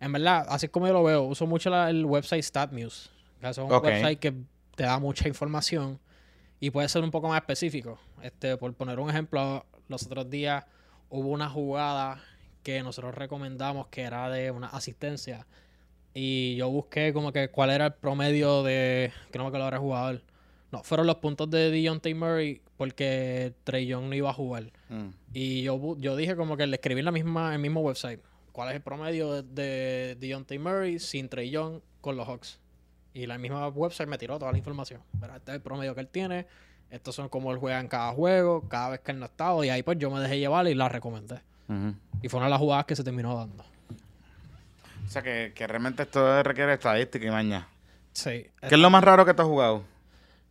En 0.00 0.12
verdad, 0.12 0.46
así 0.48 0.66
es 0.66 0.72
como 0.72 0.86
yo 0.86 0.92
lo 0.92 1.02
veo. 1.02 1.22
Uso 1.24 1.46
mucho 1.46 1.70
la- 1.70 1.90
el 1.90 2.04
website 2.04 2.42
StatMuse. 2.44 3.08
que 3.40 3.48
Es 3.48 3.58
un 3.58 3.68
website 3.88 4.18
que 4.20 4.34
te 4.76 4.84
da 4.84 4.98
mucha 5.00 5.26
información 5.26 5.98
y 6.60 6.70
puede 6.70 6.88
ser 6.88 7.02
un 7.02 7.10
poco 7.10 7.28
más 7.28 7.40
específico. 7.40 7.98
Este, 8.22 8.56
por 8.56 8.72
poner 8.74 9.00
un 9.00 9.10
ejemplo, 9.10 9.64
los 9.88 10.04
otros 10.06 10.28
días 10.30 10.64
hubo 11.10 11.28
una 11.28 11.48
jugada 11.48 12.22
que 12.62 12.82
nosotros 12.82 13.14
recomendamos 13.14 13.86
que 13.88 14.02
era 14.02 14.28
de 14.30 14.50
una 14.50 14.68
asistencia. 14.68 15.46
Y 16.14 16.56
yo 16.56 16.68
busqué 16.68 17.12
como 17.12 17.32
que 17.32 17.48
cuál 17.50 17.70
era 17.70 17.86
el 17.86 17.94
promedio 17.94 18.62
de. 18.62 19.12
Que 19.30 19.38
no 19.38 19.44
me 19.44 19.48
acuerdo 19.48 19.68
el 19.68 19.78
jugador. 19.78 20.22
No, 20.70 20.82
fueron 20.82 21.06
los 21.06 21.16
puntos 21.16 21.48
de 21.48 21.70
Deontay 21.70 22.14
Murray 22.14 22.60
porque 22.76 23.54
Trey 23.64 23.86
Young 23.86 24.04
no 24.04 24.14
iba 24.14 24.30
a 24.30 24.34
jugar. 24.34 24.70
Mm. 24.88 25.08
Y 25.32 25.62
yo, 25.62 25.96
yo 25.98 26.14
dije 26.16 26.36
como 26.36 26.56
que 26.56 26.66
le 26.66 26.76
escribí 26.76 26.98
en 26.98 27.06
la 27.06 27.12
misma, 27.12 27.54
el 27.54 27.60
mismo 27.60 27.80
website. 27.80 28.20
¿Cuál 28.52 28.70
es 28.70 28.74
el 28.76 28.82
promedio 28.82 29.42
de, 29.42 29.42
de 29.42 30.16
Deontay 30.16 30.58
Murray 30.58 30.98
sin 30.98 31.28
Trey 31.28 31.50
Young 31.50 31.80
con 32.00 32.16
los 32.16 32.26
Hawks? 32.26 32.60
Y 33.14 33.26
la 33.26 33.38
misma 33.38 33.68
website 33.68 34.08
me 34.08 34.18
tiró 34.18 34.38
toda 34.38 34.52
la 34.52 34.58
información. 34.58 35.00
Verá, 35.12 35.36
Este 35.36 35.52
es 35.52 35.56
el 35.56 35.62
promedio 35.62 35.94
que 35.94 36.00
él 36.00 36.08
tiene. 36.08 36.46
Estos 36.90 37.14
son 37.14 37.28
como 37.28 37.52
él 37.52 37.58
juega 37.58 37.80
en 37.80 37.88
cada 37.88 38.12
juego, 38.12 38.66
cada 38.68 38.90
vez 38.90 39.00
que 39.00 39.12
él 39.12 39.18
no 39.18 39.26
ha 39.26 39.28
estado. 39.28 39.62
Y 39.64 39.70
ahí 39.70 39.82
pues 39.82 39.98
yo 39.98 40.10
me 40.10 40.20
dejé 40.20 40.38
llevar 40.38 40.66
y 40.66 40.74
la 40.74 40.88
recomendé. 40.88 41.40
Y 42.22 42.28
fue 42.28 42.38
una 42.38 42.46
de 42.46 42.50
las 42.50 42.60
jugadas 42.60 42.86
que 42.86 42.96
se 42.96 43.04
terminó 43.04 43.36
dando. 43.36 43.62
O 45.06 45.10
sea, 45.10 45.22
que, 45.22 45.52
que 45.54 45.66
realmente 45.66 46.02
esto 46.02 46.42
requiere 46.42 46.74
estadística 46.74 47.26
y 47.26 47.30
maña. 47.30 47.68
Sí. 48.12 48.46
¿Qué 48.60 48.74
es 48.74 48.78
lo 48.78 48.90
más 48.90 49.04
raro 49.04 49.24
que 49.24 49.34
tú 49.34 49.42
has 49.42 49.48
jugado? 49.48 49.82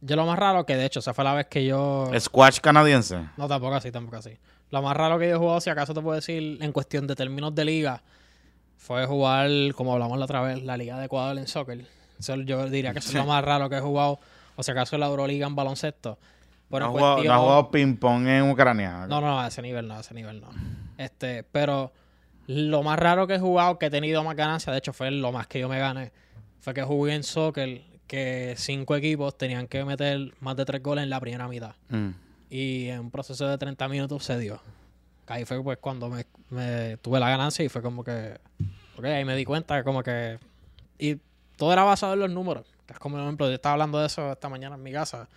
Yo 0.02 0.16
lo 0.16 0.26
más 0.26 0.38
raro 0.38 0.66
que 0.66 0.76
de 0.76 0.86
hecho, 0.86 1.00
esa 1.00 1.14
fue 1.14 1.24
la 1.24 1.34
vez 1.34 1.48
que 1.48 1.66
yo... 1.66 2.12
Squash 2.20 2.60
canadiense. 2.60 3.18
No, 3.36 3.48
tampoco 3.48 3.76
así, 3.76 3.92
tampoco 3.92 4.18
así. 4.18 4.38
Lo 4.70 4.82
más 4.82 4.96
raro 4.96 5.18
que 5.18 5.28
yo 5.28 5.36
he 5.36 5.38
jugado, 5.38 5.60
si 5.60 5.70
acaso 5.70 5.94
te 5.94 6.02
puedo 6.02 6.16
decir, 6.16 6.60
en 6.62 6.72
cuestión 6.72 7.08
de 7.08 7.16
términos 7.16 7.56
de 7.56 7.66
liga, 7.66 8.04
fue 8.78 9.06
jugar, 9.06 9.50
como 9.76 9.94
hablamos 9.94 10.18
la 10.20 10.26
otra 10.26 10.42
vez, 10.42 10.64
la 10.64 10.78
Liga 10.78 10.98
de 11.00 11.06
Ecuador 11.06 11.38
en 11.38 11.48
soccer. 11.48 11.86
Eso 12.20 12.36
yo 12.36 12.70
diría 12.70 12.94
que 12.94 13.00
eso 13.00 13.10
es 13.10 13.16
lo 13.16 13.26
más 13.26 13.44
raro 13.44 13.70
que 13.70 13.78
he 13.78 13.82
jugado. 13.82 14.20
O 14.58 14.64
si 14.64 14.72
acaso 14.72 14.98
la 14.98 15.06
Euroliga 15.06 15.48
en 15.48 15.56
baloncesto. 15.56 16.18
Pero 16.70 16.86
No 16.86 16.92
en 16.92 16.92
jugado, 16.92 17.24
no 17.24 17.34
has 17.34 17.40
jugado 17.40 17.72
ping-pong 17.72 18.28
en 18.28 18.52
Ucrania. 18.52 19.08
No, 19.08 19.22
no, 19.22 19.40
a 19.40 19.48
ese 19.48 19.62
nivel 19.62 19.88
no, 19.88 19.96
a 19.96 20.02
ese 20.02 20.14
nivel 20.14 20.42
no. 20.42 20.50
Este, 20.98 21.44
pero 21.44 21.94
lo 22.48 22.84
más 22.84 23.00
raro 23.00 23.26
que 23.28 23.36
he 23.36 23.40
jugado, 23.40 23.80
que 23.80 23.86
he 23.86 23.90
tenido 23.90 24.24
más 24.24 24.36
ganancia, 24.36 24.74
de 24.74 24.80
hecho 24.80 24.92
fue 24.92 25.12
lo 25.12 25.32
más 25.32 25.48
que 25.48 25.60
yo 25.60 25.70
me 25.70 25.80
gané, 25.80 26.12
fue 26.60 26.74
que 26.74 26.84
jugué 26.84 27.14
en 27.14 27.24
soccer 27.24 27.82
que 28.08 28.56
cinco 28.58 28.96
equipos 28.96 29.38
tenían 29.38 29.68
que 29.68 29.84
meter 29.86 30.34
más 30.40 30.56
de 30.56 30.66
tres 30.66 30.82
goles 30.82 31.04
en 31.04 31.10
la 31.10 31.20
primera 31.20 31.48
mitad. 31.48 31.76
Mm. 31.90 32.10
Y 32.50 32.88
en 32.88 33.02
un 33.02 33.12
proceso 33.12 33.48
de 33.48 33.58
30 33.58 33.88
minutos 33.90 34.24
se 34.24 34.40
dio. 34.40 34.62
Ahí 35.28 35.44
fue 35.44 35.62
pues 35.62 35.78
cuando 35.80 36.10
me, 36.10 36.26
me 36.50 36.98
tuve 36.98 37.20
la 37.20 37.30
ganancia 37.30 37.64
y 37.66 37.70
fue 37.70 37.82
como 37.82 38.04
que... 38.04 38.40
Ok, 38.98 39.06
ahí 39.06 39.26
me 39.26 39.36
di 39.36 39.44
cuenta 39.44 39.78
que 39.78 39.84
como 39.84 40.02
que... 40.02 40.40
Y 40.98 41.18
todo 41.58 41.74
era 41.74 41.84
basado 41.84 42.14
en 42.14 42.20
los 42.20 42.32
números. 42.32 42.66
Es 42.90 43.00
como, 43.00 43.16
por 43.18 43.24
ejemplo, 43.24 43.48
yo 43.48 43.54
estaba 43.56 43.74
hablando 43.74 44.00
de 44.00 44.08
eso 44.08 44.32
esta 44.32 44.50
mañana 44.50 44.76
en 44.76 44.84
mi 44.84 44.92
casa. 44.92 45.28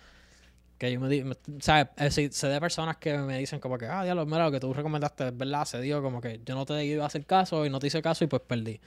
Que 0.77 0.91
yo 0.91 0.99
me 0.99 1.09
di... 1.09 1.23
me- 1.23 1.35
¿Sabes? 1.59 1.87
Es 1.97 2.03
decir, 2.15 2.33
sé 2.33 2.47
de 2.47 2.59
personas 2.59 2.97
que 2.97 3.17
me 3.17 3.37
dicen 3.37 3.59
como 3.59 3.77
que... 3.77 3.85
Ah, 3.85 4.03
diablo, 4.03 4.25
mira, 4.25 4.45
lo 4.45 4.51
que 4.51 4.59
tú 4.59 4.73
recomendaste 4.73 5.27
es 5.27 5.37
verdad. 5.37 5.65
Se 5.65 5.79
dio 5.81 6.01
como 6.01 6.21
que 6.21 6.39
yo 6.45 6.55
no 6.55 6.65
te 6.65 6.83
iba 6.85 7.03
a 7.03 7.07
hacer 7.07 7.25
caso 7.25 7.65
y 7.65 7.69
no 7.69 7.79
te 7.79 7.87
hice 7.87 8.01
caso 8.01 8.23
y 8.23 8.27
pues 8.27 8.41
perdí. 8.41 8.79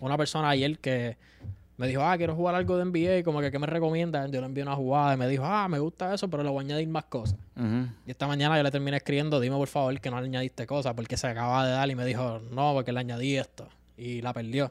Una 0.00 0.16
persona 0.16 0.48
ayer 0.48 0.78
que 0.78 1.16
me 1.76 1.88
dijo, 1.88 2.02
ah, 2.02 2.16
quiero 2.16 2.34
jugar 2.36 2.54
algo 2.54 2.76
de 2.76 2.84
NBA, 2.84 3.24
como 3.24 3.40
que, 3.40 3.50
¿qué 3.50 3.58
me 3.58 3.66
recomiendas? 3.66 4.30
Yo 4.30 4.40
le 4.40 4.46
envié 4.46 4.62
una 4.62 4.76
jugada 4.76 5.14
y 5.14 5.16
me 5.16 5.26
dijo, 5.26 5.44
ah, 5.44 5.66
me 5.68 5.78
gusta 5.78 6.14
eso, 6.14 6.28
pero 6.30 6.42
le 6.42 6.48
voy 6.48 6.62
a 6.62 6.66
añadir 6.66 6.86
más 6.88 7.04
cosas. 7.04 7.36
Y 8.06 8.10
esta 8.12 8.26
mañana 8.26 8.56
yo 8.56 8.62
le 8.62 8.70
terminé 8.70 8.96
escribiendo, 8.98 9.40
dime 9.40 9.56
por 9.56 9.68
favor 9.68 9.98
que 10.00 10.10
no 10.10 10.20
le 10.20 10.26
añadiste 10.28 10.66
cosas, 10.66 10.94
porque 10.94 11.16
se 11.16 11.26
acaba 11.26 11.66
de 11.66 11.72
dar 11.72 11.90
y 11.90 11.94
me 11.96 12.04
dijo, 12.06 12.40
no, 12.50 12.72
porque 12.72 12.92
le 12.92 13.00
añadí 13.00 13.36
esto. 13.36 13.68
Y 13.98 14.22
la 14.22 14.32
perdió. 14.32 14.70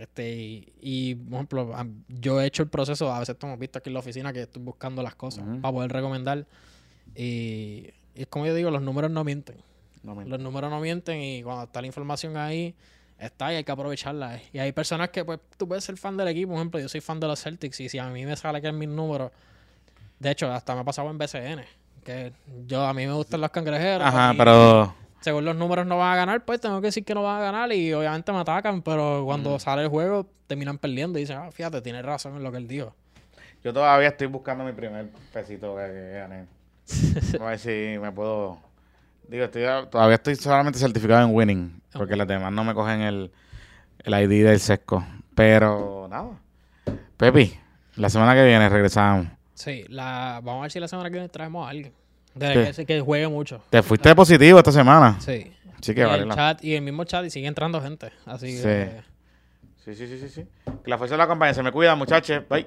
Este, 0.00 0.32
y, 0.32 0.72
y, 0.80 1.14
por 1.14 1.34
ejemplo, 1.34 1.76
yo 2.08 2.40
he 2.40 2.46
hecho 2.46 2.62
el 2.62 2.70
proceso, 2.70 3.12
a 3.12 3.18
veces 3.18 3.36
hemos 3.42 3.58
visto 3.58 3.78
aquí 3.78 3.90
en 3.90 3.94
la 3.94 4.00
oficina 4.00 4.32
que 4.32 4.40
estoy 4.42 4.62
buscando 4.62 5.02
las 5.02 5.14
cosas 5.14 5.44
para 5.60 5.74
poder 5.74 5.92
recomendar. 5.92 6.46
Y, 7.14 7.90
y 8.14 8.22
es 8.22 8.26
como 8.28 8.46
yo 8.46 8.54
digo, 8.54 8.70
los 8.70 8.80
números 8.80 9.10
no 9.10 9.24
mienten. 9.24 9.56
No 10.02 10.14
Los 10.14 10.40
números 10.40 10.70
no 10.70 10.80
mienten 10.80 11.20
y 11.20 11.42
cuando 11.42 11.64
está 11.64 11.82
la 11.82 11.86
información 11.86 12.38
ahí, 12.38 12.74
está 13.18 13.52
y 13.52 13.56
hay 13.56 13.64
que 13.64 13.72
aprovecharla. 13.72 14.40
Y 14.54 14.58
hay 14.58 14.72
personas 14.72 15.10
que, 15.10 15.22
pues, 15.22 15.38
tú 15.58 15.68
puedes 15.68 15.84
ser 15.84 15.98
fan 15.98 16.16
del 16.16 16.28
equipo. 16.28 16.52
Por 16.52 16.56
ejemplo, 16.56 16.80
yo 16.80 16.88
soy 16.88 17.02
fan 17.02 17.20
de 17.20 17.26
los 17.26 17.38
Celtics 17.42 17.78
y 17.80 17.90
si 17.90 17.98
a 17.98 18.08
mí 18.08 18.24
me 18.24 18.36
sale 18.36 18.62
que 18.62 18.68
es 18.68 18.74
mi 18.74 18.86
número, 18.86 19.30
de 20.18 20.30
hecho, 20.30 20.50
hasta 20.50 20.74
me 20.74 20.80
ha 20.80 20.84
pasado 20.84 21.10
en 21.10 21.18
BCN. 21.18 21.62
Que 22.02 22.32
yo, 22.66 22.86
a 22.86 22.94
mí 22.94 23.06
me 23.06 23.12
gustan 23.12 23.42
los 23.42 23.50
cangrejeros. 23.50 24.06
Ajá, 24.06 24.32
pero... 24.34 24.94
Según 25.20 25.44
los 25.44 25.54
números 25.54 25.86
no 25.86 25.98
van 25.98 26.12
a 26.12 26.16
ganar, 26.16 26.44
pues 26.44 26.60
tengo 26.60 26.80
que 26.80 26.86
decir 26.86 27.04
que 27.04 27.14
no 27.14 27.22
van 27.22 27.38
a 27.38 27.40
ganar 27.40 27.72
y 27.72 27.92
obviamente 27.92 28.32
me 28.32 28.38
atacan, 28.38 28.82
pero 28.82 29.22
cuando 29.24 29.58
sale 29.58 29.82
el 29.82 29.88
juego 29.88 30.26
terminan 30.46 30.78
perdiendo 30.78 31.18
y 31.18 31.22
dicen, 31.22 31.38
ah, 31.38 31.50
fíjate, 31.52 31.82
tienes 31.82 32.04
razón 32.04 32.36
en 32.36 32.42
lo 32.42 32.50
que 32.50 32.58
él 32.58 32.66
dijo. 32.66 32.94
Yo 33.62 33.72
todavía 33.72 34.08
estoy 34.08 34.26
buscando 34.28 34.64
mi 34.64 34.72
primer 34.72 35.10
pesito 35.32 35.76
que, 35.76 35.82
que 35.82 36.18
gané. 36.18 36.46
A 37.40 37.44
ver 37.50 37.58
si 37.58 37.98
me 38.00 38.10
puedo... 38.10 38.58
Digo, 39.28 39.44
estoy, 39.44 39.62
todavía 39.90 40.16
estoy 40.16 40.34
solamente 40.36 40.78
certificado 40.78 41.22
en 41.28 41.34
winning. 41.34 41.82
Porque 41.92 42.16
las 42.16 42.26
demás 42.26 42.52
no 42.52 42.64
me 42.64 42.74
cogen 42.74 43.02
el, 43.02 43.30
el 43.98 44.14
ID 44.14 44.46
del 44.46 44.58
sesco. 44.58 45.04
Pero 45.34 46.08
nada. 46.08 46.30
Pepi, 47.16 47.52
la 47.96 48.08
semana 48.08 48.34
que 48.34 48.44
viene 48.44 48.68
regresamos. 48.68 49.28
Sí, 49.54 49.84
la, 49.88 50.40
vamos 50.42 50.60
a 50.60 50.62
ver 50.62 50.70
si 50.72 50.80
la 50.80 50.88
semana 50.88 51.10
que 51.10 51.14
viene 51.14 51.28
traemos 51.28 51.66
a 51.66 51.70
alguien. 51.70 51.92
De 52.34 52.72
que, 52.76 52.86
que 52.86 53.00
juegue 53.00 53.28
mucho. 53.28 53.62
Te 53.70 53.82
fuiste 53.82 54.14
positivo 54.14 54.58
esta 54.58 54.72
semana. 54.72 55.18
Sí. 55.20 55.52
Sí 55.80 55.94
que 55.94 56.02
y 56.02 56.04
vale 56.04 56.22
el 56.22 56.28
la 56.28 56.34
chat 56.34 56.62
y 56.64 56.74
el 56.74 56.82
mismo 56.82 57.04
chat 57.04 57.24
y 57.24 57.30
sigue 57.30 57.46
entrando 57.46 57.80
gente. 57.80 58.10
Así 58.26 58.56
Sí. 58.56 58.62
que 58.62 59.00
Sí, 59.84 59.94
sí, 59.94 60.06
sí, 60.06 60.18
sí, 60.18 60.28
sí. 60.28 60.44
Que 60.84 60.90
la 60.90 60.98
fuerza 60.98 61.16
la 61.16 61.24
acompañe. 61.24 61.54
Se 61.54 61.62
me 61.62 61.72
cuida, 61.72 61.94
muchachos. 61.94 62.42
Bye. 62.48 62.66